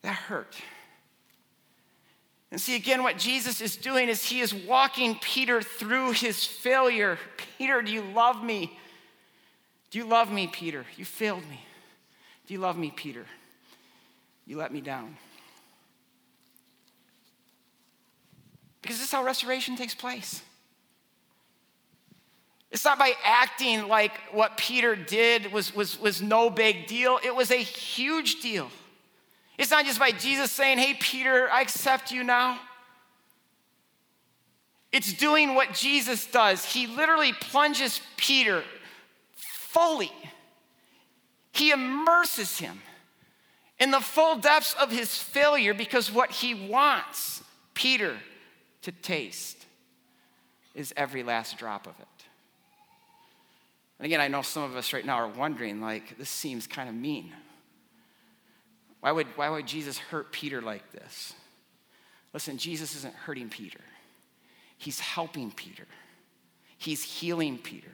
That 0.00 0.14
hurt. 0.14 0.56
And 2.50 2.58
see, 2.58 2.74
again, 2.74 3.02
what 3.02 3.18
Jesus 3.18 3.60
is 3.60 3.76
doing 3.76 4.08
is 4.08 4.24
he 4.24 4.40
is 4.40 4.54
walking 4.54 5.18
Peter 5.20 5.60
through 5.60 6.12
his 6.12 6.42
failure. 6.42 7.18
Peter, 7.58 7.82
do 7.82 7.92
you 7.92 8.00
love 8.00 8.42
me? 8.42 8.78
Do 9.90 9.98
you 9.98 10.06
love 10.06 10.32
me, 10.32 10.46
Peter? 10.46 10.86
You 10.96 11.04
failed 11.04 11.46
me. 11.50 11.60
Do 12.46 12.54
you 12.54 12.60
love 12.60 12.78
me, 12.78 12.94
Peter? 12.96 13.26
You 14.46 14.56
let 14.56 14.72
me 14.72 14.80
down. 14.80 15.18
Because 18.80 18.96
this 18.96 19.08
is 19.08 19.12
how 19.12 19.22
restoration 19.22 19.76
takes 19.76 19.94
place. 19.94 20.40
It's 22.70 22.84
not 22.84 22.98
by 22.98 23.12
acting 23.24 23.88
like 23.88 24.12
what 24.30 24.56
Peter 24.58 24.94
did 24.94 25.52
was, 25.52 25.74
was, 25.74 25.98
was 25.98 26.20
no 26.20 26.50
big 26.50 26.86
deal, 26.86 27.18
it 27.24 27.34
was 27.34 27.50
a 27.50 27.56
huge 27.56 28.40
deal. 28.40 28.70
It's 29.56 29.70
not 29.72 29.84
just 29.84 29.98
by 29.98 30.12
Jesus 30.12 30.52
saying, 30.52 30.78
Hey, 30.78 30.94
Peter, 30.94 31.50
I 31.50 31.62
accept 31.62 32.12
you 32.12 32.22
now. 32.22 32.60
It's 34.92 35.12
doing 35.12 35.54
what 35.54 35.74
Jesus 35.74 36.26
does. 36.26 36.64
He 36.64 36.86
literally 36.86 37.32
plunges 37.32 38.00
Peter 38.16 38.62
fully, 39.34 40.12
he 41.52 41.70
immerses 41.70 42.58
him 42.58 42.80
in 43.78 43.90
the 43.90 44.00
full 44.00 44.36
depths 44.36 44.74
of 44.74 44.90
his 44.90 45.16
failure 45.16 45.74
because 45.74 46.10
what 46.10 46.30
he 46.30 46.68
wants 46.68 47.42
Peter 47.74 48.16
to 48.82 48.92
taste 48.92 49.66
is 50.74 50.92
every 50.96 51.22
last 51.22 51.58
drop 51.58 51.86
of 51.86 51.94
it. 52.00 52.17
And 53.98 54.06
again, 54.06 54.20
I 54.20 54.28
know 54.28 54.42
some 54.42 54.62
of 54.62 54.76
us 54.76 54.92
right 54.92 55.04
now 55.04 55.16
are 55.16 55.28
wondering, 55.28 55.80
like, 55.80 56.16
this 56.18 56.30
seems 56.30 56.66
kind 56.66 56.88
of 56.88 56.94
mean. 56.94 57.32
Why 59.00 59.12
would, 59.12 59.26
why 59.36 59.48
would 59.48 59.66
Jesus 59.66 59.98
hurt 59.98 60.32
Peter 60.32 60.60
like 60.60 60.92
this? 60.92 61.34
Listen, 62.32 62.58
Jesus 62.58 62.94
isn't 62.96 63.14
hurting 63.14 63.48
Peter, 63.48 63.80
he's 64.76 65.00
helping 65.00 65.50
Peter, 65.50 65.86
he's 66.76 67.02
healing 67.02 67.58
Peter. 67.58 67.90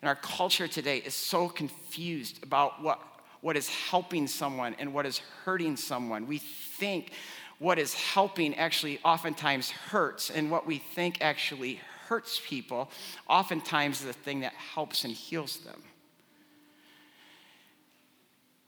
And 0.00 0.08
our 0.08 0.16
culture 0.16 0.66
today 0.66 0.98
is 0.98 1.14
so 1.14 1.48
confused 1.48 2.42
about 2.42 2.82
what, 2.82 3.00
what 3.40 3.56
is 3.56 3.68
helping 3.68 4.26
someone 4.26 4.74
and 4.80 4.92
what 4.92 5.06
is 5.06 5.20
hurting 5.44 5.76
someone. 5.76 6.26
We 6.26 6.38
think 6.38 7.12
what 7.60 7.78
is 7.78 7.94
helping 7.94 8.56
actually 8.56 8.98
oftentimes 9.04 9.70
hurts, 9.70 10.30
and 10.30 10.50
what 10.50 10.66
we 10.66 10.78
think 10.78 11.18
actually 11.20 11.80
hurts 12.12 12.42
people, 12.46 12.90
oftentimes 13.26 14.04
the 14.04 14.12
thing 14.12 14.40
that 14.40 14.52
helps 14.52 15.04
and 15.04 15.14
heals 15.14 15.56
them. 15.60 15.82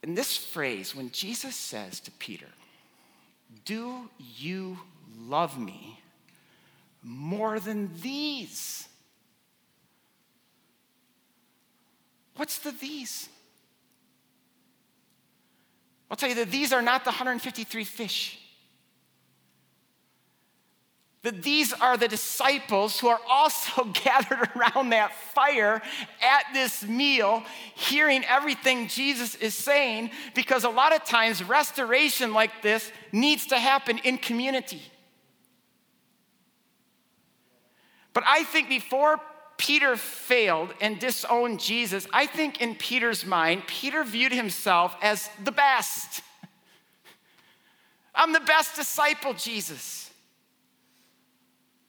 In 0.03 0.15
this 0.15 0.35
phrase, 0.35 0.97
when 0.97 1.11
Jesus 1.11 1.55
says 1.55 2.01
to 2.01 2.11
Peter, 2.13 2.47
Do 3.67 4.09
you 4.19 4.79
love 5.19 5.59
me 5.59 6.01
more 7.03 7.61
than 7.61 7.91
these? 8.01 8.89
What's 12.37 12.57
the 12.61 12.71
these? 12.71 13.29
I'll 16.11 16.17
tell 16.17 16.31
you 16.31 16.35
that 16.37 16.51
these 16.51 16.73
are 16.73 16.81
not 16.81 17.05
the 17.05 17.11
153 17.11 17.85
fish 17.85 18.39
that 21.25 21.43
these 21.43 21.73
are 21.73 21.97
the 21.97 22.07
disciples 22.07 23.01
who 23.01 23.09
are 23.09 23.21
also 23.29 23.85
gathered 24.05 24.51
around 24.55 24.91
that 24.91 25.13
fire 25.35 25.83
at 26.23 26.45
this 26.53 26.85
meal, 26.87 27.43
hearing 27.75 28.25
everything 28.27 28.87
Jesus 28.87 29.35
is 29.37 29.55
saying, 29.55 30.11
because 30.35 30.65
a 30.65 30.69
lot 30.69 30.95
of 30.95 31.03
times 31.05 31.43
restoration 31.43 32.35
like 32.35 32.63
this 32.63 32.93
needs 33.11 33.47
to 33.47 33.59
happen 33.59 33.99
in 34.05 34.19
community. 34.19 34.83
But 38.13 38.25
I 38.27 38.45
think 38.45 38.69
before 38.69 39.19
Peter 39.57 39.97
failed 39.97 40.75
and 40.81 40.99
disowned 40.99 41.59
Jesus, 41.59 42.07
I 42.13 42.27
think 42.27 42.61
in 42.61 42.75
Peter's 42.75 43.25
mind, 43.25 43.63
Peter 43.67 44.05
viewed 44.05 44.33
himself 44.33 44.95
as 45.01 45.31
the 45.43 45.53
best. 45.53 46.21
I'm 48.15 48.35
the 48.35 48.41
best 48.41 48.77
disciple, 48.77 49.33
Jesus. 49.33 50.11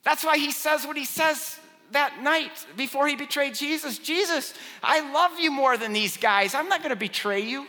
That's 0.06 0.24
why 0.24 0.38
he 0.38 0.52
says 0.52 0.86
what 0.86 0.96
he 0.96 1.04
says 1.04 1.60
that 1.92 2.22
night 2.22 2.66
before 2.78 3.08
he 3.08 3.16
betrayed 3.16 3.56
Jesus 3.56 3.98
Jesus, 3.98 4.54
I 4.82 5.12
love 5.12 5.40
you 5.40 5.52
more 5.52 5.78
than 5.78 5.92
these 5.92 6.16
guys. 6.16 6.56
I'm 6.56 6.70
not 6.70 6.80
going 6.80 6.92
to 6.92 6.96
betray 6.96 7.42
you. 7.42 7.66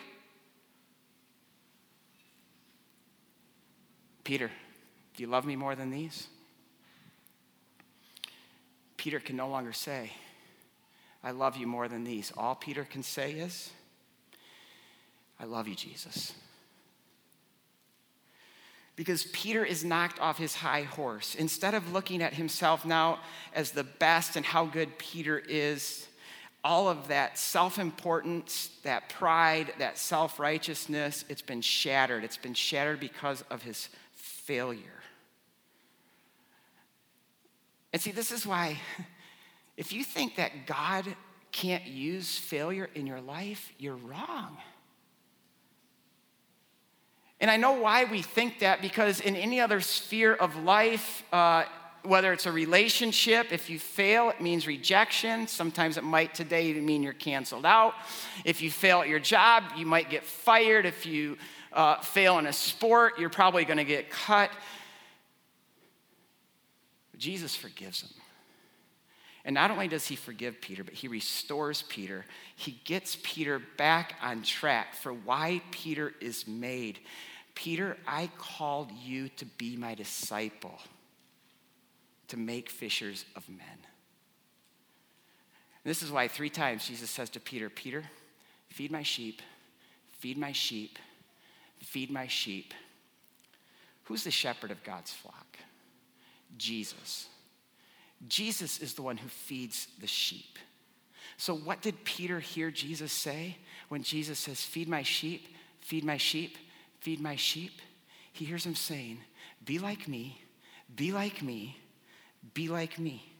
Peter, 4.22 4.50
do 5.16 5.22
you 5.22 5.28
love 5.28 5.46
me 5.46 5.56
more 5.56 5.74
than 5.74 5.90
these? 5.90 6.28
Peter 8.96 9.20
can 9.20 9.36
no 9.36 9.48
longer 9.48 9.72
say, 9.72 10.10
I 11.22 11.30
love 11.30 11.56
you 11.56 11.66
more 11.66 11.88
than 11.88 12.04
these. 12.04 12.32
All 12.36 12.54
Peter 12.54 12.84
can 12.84 13.02
say 13.02 13.32
is, 13.32 13.70
I 15.40 15.44
love 15.44 15.68
you, 15.68 15.74
Jesus 15.74 16.34
because 18.96 19.24
Peter 19.32 19.64
is 19.64 19.84
knocked 19.84 20.18
off 20.20 20.38
his 20.38 20.54
high 20.54 20.82
horse. 20.82 21.34
Instead 21.34 21.74
of 21.74 21.92
looking 21.92 22.22
at 22.22 22.32
himself 22.32 22.84
now 22.84 23.20
as 23.54 23.70
the 23.70 23.84
best 23.84 24.36
and 24.36 24.44
how 24.44 24.64
good 24.64 24.98
Peter 24.98 25.38
is, 25.38 26.08
all 26.64 26.88
of 26.88 27.08
that 27.08 27.38
self 27.38 27.78
importance, 27.78 28.70
that 28.82 29.08
pride, 29.10 29.72
that 29.78 29.98
self 29.98 30.40
righteousness, 30.40 31.24
it's 31.28 31.42
been 31.42 31.60
shattered. 31.60 32.24
It's 32.24 32.38
been 32.38 32.54
shattered 32.54 32.98
because 32.98 33.42
of 33.50 33.62
his 33.62 33.90
failure. 34.14 34.80
And 37.92 38.02
see, 38.02 38.10
this 38.10 38.32
is 38.32 38.46
why 38.46 38.78
if 39.76 39.92
you 39.92 40.02
think 40.02 40.36
that 40.36 40.66
God 40.66 41.04
can't 41.52 41.86
use 41.86 42.36
failure 42.36 42.88
in 42.94 43.06
your 43.06 43.20
life, 43.20 43.72
you're 43.78 43.96
wrong. 43.96 44.56
And 47.46 47.50
I 47.52 47.58
know 47.58 47.80
why 47.80 48.02
we 48.02 48.22
think 48.22 48.58
that 48.58 48.82
because 48.82 49.20
in 49.20 49.36
any 49.36 49.60
other 49.60 49.80
sphere 49.80 50.34
of 50.34 50.64
life, 50.64 51.22
uh, 51.32 51.62
whether 52.02 52.32
it's 52.32 52.46
a 52.46 52.50
relationship, 52.50 53.52
if 53.52 53.70
you 53.70 53.78
fail, 53.78 54.30
it 54.30 54.40
means 54.40 54.66
rejection. 54.66 55.46
Sometimes 55.46 55.96
it 55.96 56.02
might 56.02 56.34
today 56.34 56.72
mean 56.72 57.04
you're 57.04 57.12
canceled 57.12 57.64
out. 57.64 57.94
If 58.44 58.62
you 58.62 58.70
fail 58.72 59.00
at 59.00 59.08
your 59.08 59.20
job, 59.20 59.62
you 59.76 59.86
might 59.86 60.10
get 60.10 60.24
fired. 60.24 60.86
If 60.86 61.06
you 61.06 61.38
uh, 61.72 62.00
fail 62.00 62.40
in 62.40 62.46
a 62.46 62.52
sport, 62.52 63.16
you're 63.16 63.30
probably 63.30 63.64
going 63.64 63.78
to 63.78 63.84
get 63.84 64.10
cut. 64.10 64.50
Jesus 67.16 67.54
forgives 67.54 68.02
them. 68.02 68.10
And 69.44 69.54
not 69.54 69.70
only 69.70 69.86
does 69.86 70.08
he 70.08 70.16
forgive 70.16 70.60
Peter, 70.60 70.82
but 70.82 70.94
he 70.94 71.06
restores 71.06 71.82
Peter. 71.82 72.26
He 72.56 72.80
gets 72.84 73.16
Peter 73.22 73.60
back 73.78 74.16
on 74.20 74.42
track 74.42 74.96
for 74.96 75.12
why 75.12 75.62
Peter 75.70 76.12
is 76.20 76.48
made. 76.48 76.98
Peter, 77.56 77.96
I 78.06 78.30
called 78.38 78.92
you 78.92 79.28
to 79.30 79.44
be 79.44 79.76
my 79.76 79.96
disciple, 79.96 80.78
to 82.28 82.36
make 82.36 82.70
fishers 82.70 83.24
of 83.34 83.48
men. 83.48 83.66
And 83.70 85.90
this 85.90 86.02
is 86.02 86.12
why 86.12 86.28
three 86.28 86.50
times 86.50 86.86
Jesus 86.86 87.10
says 87.10 87.30
to 87.30 87.40
Peter, 87.40 87.70
Peter, 87.70 88.04
feed 88.68 88.92
my 88.92 89.02
sheep, 89.02 89.40
feed 90.18 90.36
my 90.36 90.52
sheep, 90.52 90.98
feed 91.80 92.10
my 92.10 92.26
sheep. 92.26 92.74
Who's 94.04 94.22
the 94.22 94.30
shepherd 94.30 94.70
of 94.70 94.84
God's 94.84 95.12
flock? 95.12 95.56
Jesus. 96.58 97.26
Jesus 98.28 98.80
is 98.80 98.94
the 98.94 99.02
one 99.02 99.16
who 99.16 99.28
feeds 99.28 99.88
the 99.98 100.06
sheep. 100.06 100.58
So, 101.38 101.54
what 101.54 101.82
did 101.82 102.04
Peter 102.04 102.38
hear 102.38 102.70
Jesus 102.70 103.12
say 103.12 103.56
when 103.88 104.02
Jesus 104.02 104.38
says, 104.38 104.62
Feed 104.62 104.88
my 104.88 105.02
sheep, 105.02 105.48
feed 105.80 106.04
my 106.04 106.16
sheep, 106.16 106.56
feed 107.06 107.20
my 107.20 107.36
sheep? 107.36 107.80
He 108.32 108.44
hears 108.44 108.66
him 108.66 108.74
saying, 108.74 109.18
Be 109.64 109.78
like 109.78 110.08
me, 110.08 110.42
be 110.96 111.12
like 111.12 111.40
me, 111.40 111.76
be 112.52 112.66
like 112.66 112.98
me. 112.98 113.32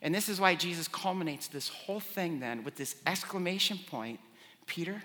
And 0.00 0.14
this 0.14 0.28
is 0.28 0.40
why 0.40 0.54
Jesus 0.54 0.86
culminates 0.86 1.48
this 1.48 1.68
whole 1.68 1.98
thing 1.98 2.38
then 2.38 2.62
with 2.62 2.76
this 2.76 2.94
exclamation 3.04 3.80
point 3.84 4.20
Peter, 4.66 5.02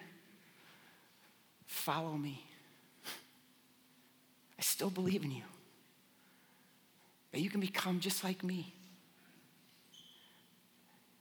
follow 1.65 2.11
me. 2.11 2.45
I 4.59 4.61
still 4.61 4.91
believe 4.91 5.23
in 5.23 5.31
you 5.31 5.45
that 7.31 7.41
you 7.41 7.49
can 7.49 7.59
become 7.59 7.99
just 8.01 8.23
like 8.23 8.43
me. 8.43 8.71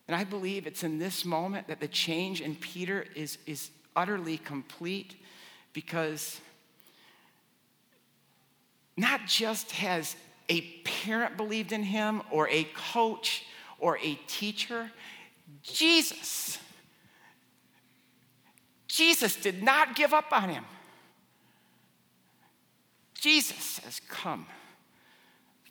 And 0.07 0.15
I 0.15 0.25
believe 0.25 0.67
it's 0.67 0.83
in 0.83 0.99
this 0.99 1.25
moment 1.25 1.69
that 1.69 1.81
the 1.81 1.89
change 1.89 2.43
in 2.43 2.57
Peter 2.57 3.07
is, 3.17 3.39
is 3.47 3.71
utterly 3.97 4.37
complete 4.37 5.17
because 5.75 6.41
not 8.97 9.27
just 9.27 9.73
has 9.73 10.17
a 10.49 10.63
parent 10.85 11.37
believed 11.37 11.73
in 11.73 11.83
him 11.83 12.23
or 12.31 12.49
a 12.49 12.65
coach 12.93 13.45
or 13.79 13.99
a 13.99 14.15
teacher, 14.27 14.91
Jesus. 15.63 16.59
Jesus 18.87 19.37
did 19.37 19.63
not 19.63 19.97
give 19.97 20.15
up 20.15 20.33
on 20.33 20.49
him. 20.49 20.65
Jesus 23.15 23.79
has 23.79 24.01
come. 24.09 24.47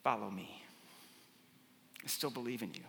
Follow 0.04 0.30
me. 0.30 0.62
I 2.04 2.08
still 2.08 2.30
believe 2.30 2.62
in 2.62 2.74
you. 2.74 2.84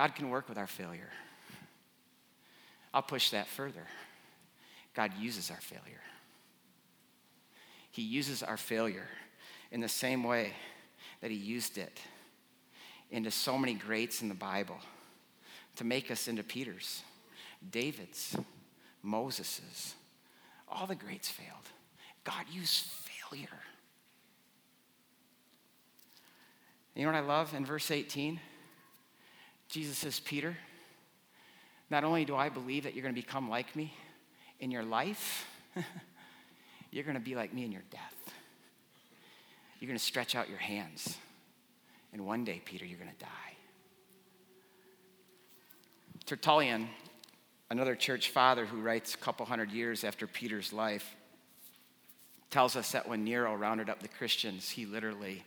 God 0.00 0.14
can 0.14 0.30
work 0.30 0.48
with 0.48 0.56
our 0.56 0.66
failure. 0.66 1.10
I'll 2.94 3.02
push 3.02 3.32
that 3.32 3.46
further. 3.46 3.86
God 4.94 5.12
uses 5.20 5.50
our 5.50 5.60
failure. 5.60 6.00
He 7.90 8.00
uses 8.00 8.42
our 8.42 8.56
failure 8.56 9.08
in 9.70 9.82
the 9.82 9.90
same 9.90 10.24
way 10.24 10.54
that 11.20 11.30
He 11.30 11.36
used 11.36 11.76
it 11.76 12.00
into 13.10 13.30
so 13.30 13.58
many 13.58 13.74
greats 13.74 14.22
in 14.22 14.30
the 14.30 14.34
Bible 14.34 14.78
to 15.76 15.84
make 15.84 16.10
us 16.10 16.28
into 16.28 16.42
Peter's, 16.42 17.02
David's, 17.70 18.34
Moses's, 19.02 19.96
all 20.66 20.86
the 20.86 20.94
greats 20.94 21.28
failed. 21.28 21.68
God 22.24 22.46
used 22.50 22.86
failure. 22.86 23.48
You 26.94 27.04
know 27.04 27.12
what 27.12 27.18
I 27.18 27.20
love 27.20 27.52
in 27.52 27.66
verse 27.66 27.90
18? 27.90 28.40
Jesus 29.70 29.96
says, 29.96 30.18
Peter, 30.18 30.56
not 31.90 32.02
only 32.02 32.24
do 32.24 32.34
I 32.34 32.48
believe 32.48 32.84
that 32.84 32.94
you're 32.94 33.02
going 33.02 33.14
to 33.14 33.20
become 33.20 33.48
like 33.48 33.76
me 33.76 33.94
in 34.58 34.72
your 34.72 34.82
life, 34.82 35.46
you're 36.90 37.04
going 37.04 37.14
to 37.14 37.20
be 37.20 37.36
like 37.36 37.54
me 37.54 37.64
in 37.64 37.70
your 37.70 37.84
death. 37.90 38.34
You're 39.78 39.86
going 39.86 39.98
to 39.98 40.04
stretch 40.04 40.34
out 40.34 40.48
your 40.48 40.58
hands. 40.58 41.16
And 42.12 42.26
one 42.26 42.44
day, 42.44 42.60
Peter, 42.64 42.84
you're 42.84 42.98
going 42.98 43.12
to 43.12 43.24
die. 43.24 43.28
Tertullian 46.26 46.88
another 47.70 47.94
church 47.94 48.30
father 48.30 48.66
who 48.66 48.80
writes 48.80 49.14
a 49.14 49.18
couple 49.18 49.46
hundred 49.46 49.70
years 49.70 50.02
after 50.02 50.26
Peter's 50.26 50.72
life 50.72 51.14
tells 52.50 52.74
us 52.74 52.92
that 52.92 53.08
when 53.08 53.22
Nero 53.22 53.54
rounded 53.54 53.88
up 53.88 54.02
the 54.02 54.08
Christians, 54.08 54.68
he 54.68 54.84
literally 54.84 55.44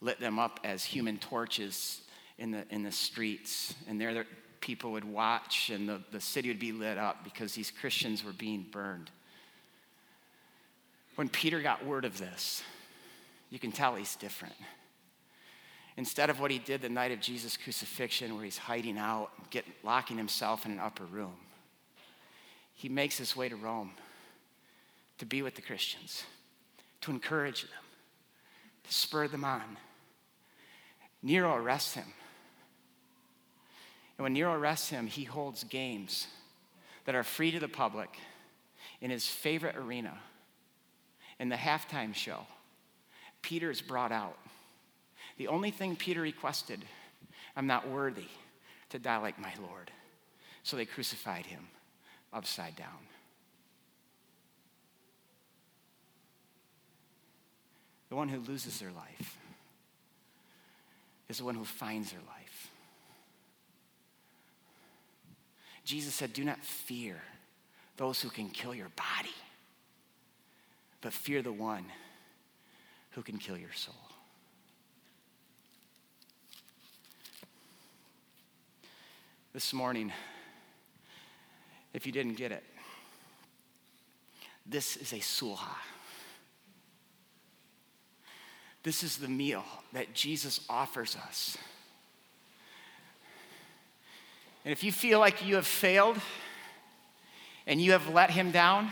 lit 0.00 0.18
them 0.18 0.40
up 0.40 0.58
as 0.64 0.84
human 0.84 1.16
torches 1.18 2.00
in 2.40 2.50
the, 2.50 2.64
in 2.70 2.82
the 2.82 2.90
streets. 2.90 3.74
And 3.86 4.00
there, 4.00 4.26
people 4.60 4.92
would 4.92 5.04
watch, 5.04 5.70
and 5.70 5.88
the, 5.88 6.00
the 6.10 6.20
city 6.20 6.48
would 6.48 6.58
be 6.58 6.72
lit 6.72 6.98
up 6.98 7.22
because 7.22 7.54
these 7.54 7.70
Christians 7.70 8.24
were 8.24 8.32
being 8.32 8.66
burned. 8.72 9.10
When 11.14 11.28
Peter 11.28 11.60
got 11.60 11.84
word 11.84 12.04
of 12.04 12.18
this, 12.18 12.62
you 13.50 13.58
can 13.58 13.72
tell 13.72 13.94
he's 13.94 14.16
different. 14.16 14.54
Instead 15.96 16.30
of 16.30 16.40
what 16.40 16.50
he 16.50 16.58
did 16.58 16.80
the 16.80 16.88
night 16.88 17.12
of 17.12 17.20
Jesus' 17.20 17.56
crucifixion, 17.56 18.34
where 18.34 18.44
he's 18.44 18.56
hiding 18.56 18.96
out, 18.96 19.30
get, 19.50 19.64
locking 19.82 20.16
himself 20.16 20.64
in 20.64 20.72
an 20.72 20.78
upper 20.78 21.04
room, 21.04 21.34
he 22.74 22.88
makes 22.88 23.18
his 23.18 23.36
way 23.36 23.48
to 23.48 23.56
Rome 23.56 23.90
to 25.18 25.26
be 25.26 25.42
with 25.42 25.54
the 25.54 25.62
Christians, 25.62 26.24
to 27.02 27.10
encourage 27.10 27.62
them, 27.62 27.70
to 28.84 28.94
spur 28.94 29.28
them 29.28 29.44
on. 29.44 29.76
Nero 31.22 31.54
arrests 31.54 31.94
him. 31.94 32.06
And 34.20 34.24
when 34.24 34.34
Nero 34.34 34.52
arrests 34.52 34.90
him, 34.90 35.06
he 35.06 35.24
holds 35.24 35.64
games 35.64 36.26
that 37.06 37.14
are 37.14 37.22
free 37.22 37.50
to 37.52 37.58
the 37.58 37.68
public 37.68 38.10
in 39.00 39.10
his 39.10 39.26
favorite 39.26 39.76
arena. 39.76 40.12
In 41.38 41.48
the 41.48 41.56
halftime 41.56 42.14
show, 42.14 42.40
Peter 43.40 43.70
is 43.70 43.80
brought 43.80 44.12
out. 44.12 44.36
The 45.38 45.48
only 45.48 45.70
thing 45.70 45.96
Peter 45.96 46.20
requested, 46.20 46.84
I'm 47.56 47.66
not 47.66 47.88
worthy 47.88 48.26
to 48.90 48.98
die 48.98 49.16
like 49.16 49.38
my 49.40 49.54
Lord. 49.58 49.90
So 50.64 50.76
they 50.76 50.84
crucified 50.84 51.46
him 51.46 51.66
upside 52.30 52.76
down. 52.76 53.00
The 58.10 58.16
one 58.16 58.28
who 58.28 58.40
loses 58.40 58.80
their 58.80 58.92
life 58.92 59.38
is 61.30 61.38
the 61.38 61.44
one 61.46 61.54
who 61.54 61.64
finds 61.64 62.10
their 62.10 62.20
life. 62.28 62.39
Jesus 65.84 66.14
said, 66.14 66.32
Do 66.32 66.44
not 66.44 66.64
fear 66.64 67.20
those 67.96 68.20
who 68.20 68.30
can 68.30 68.48
kill 68.48 68.74
your 68.74 68.90
body, 68.90 69.34
but 71.00 71.12
fear 71.12 71.42
the 71.42 71.52
one 71.52 71.84
who 73.10 73.22
can 73.22 73.38
kill 73.38 73.56
your 73.56 73.72
soul. 73.72 73.94
This 79.52 79.72
morning, 79.72 80.12
if 81.92 82.06
you 82.06 82.12
didn't 82.12 82.34
get 82.34 82.52
it. 82.52 82.62
This 84.66 84.96
is 84.96 85.12
a 85.12 85.16
sulha. 85.16 85.76
This 88.82 89.02
is 89.02 89.18
the 89.18 89.28
meal 89.28 89.64
that 89.92 90.14
Jesus 90.14 90.60
offers 90.68 91.16
us. 91.16 91.58
And 94.64 94.72
if 94.72 94.84
you 94.84 94.92
feel 94.92 95.18
like 95.18 95.44
you 95.44 95.54
have 95.54 95.66
failed 95.66 96.18
and 97.66 97.80
you 97.80 97.92
have 97.92 98.08
let 98.08 98.30
him 98.30 98.50
down, 98.50 98.90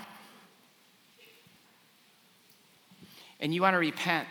and 3.41 3.55
you 3.55 3.63
want 3.63 3.75
to 3.75 3.79
repent, 3.79 4.29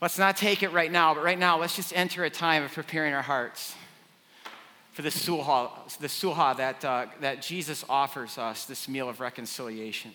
let's 0.00 0.18
not 0.18 0.36
take 0.36 0.62
it 0.62 0.72
right 0.72 0.92
now, 0.92 1.14
but 1.14 1.22
right 1.22 1.38
now, 1.38 1.58
let's 1.58 1.76
just 1.76 1.96
enter 1.96 2.24
a 2.24 2.30
time 2.30 2.62
of 2.62 2.72
preparing 2.72 3.14
our 3.14 3.22
hearts 3.22 3.74
for 4.92 5.02
the 5.02 5.10
sulha, 5.10 5.70
the 5.98 6.06
sulha 6.06 6.56
that, 6.56 6.84
uh, 6.84 7.06
that 7.20 7.42
Jesus 7.42 7.84
offers 7.88 8.38
us, 8.38 8.64
this 8.64 8.88
meal 8.88 9.08
of 9.08 9.20
reconciliation. 9.20 10.12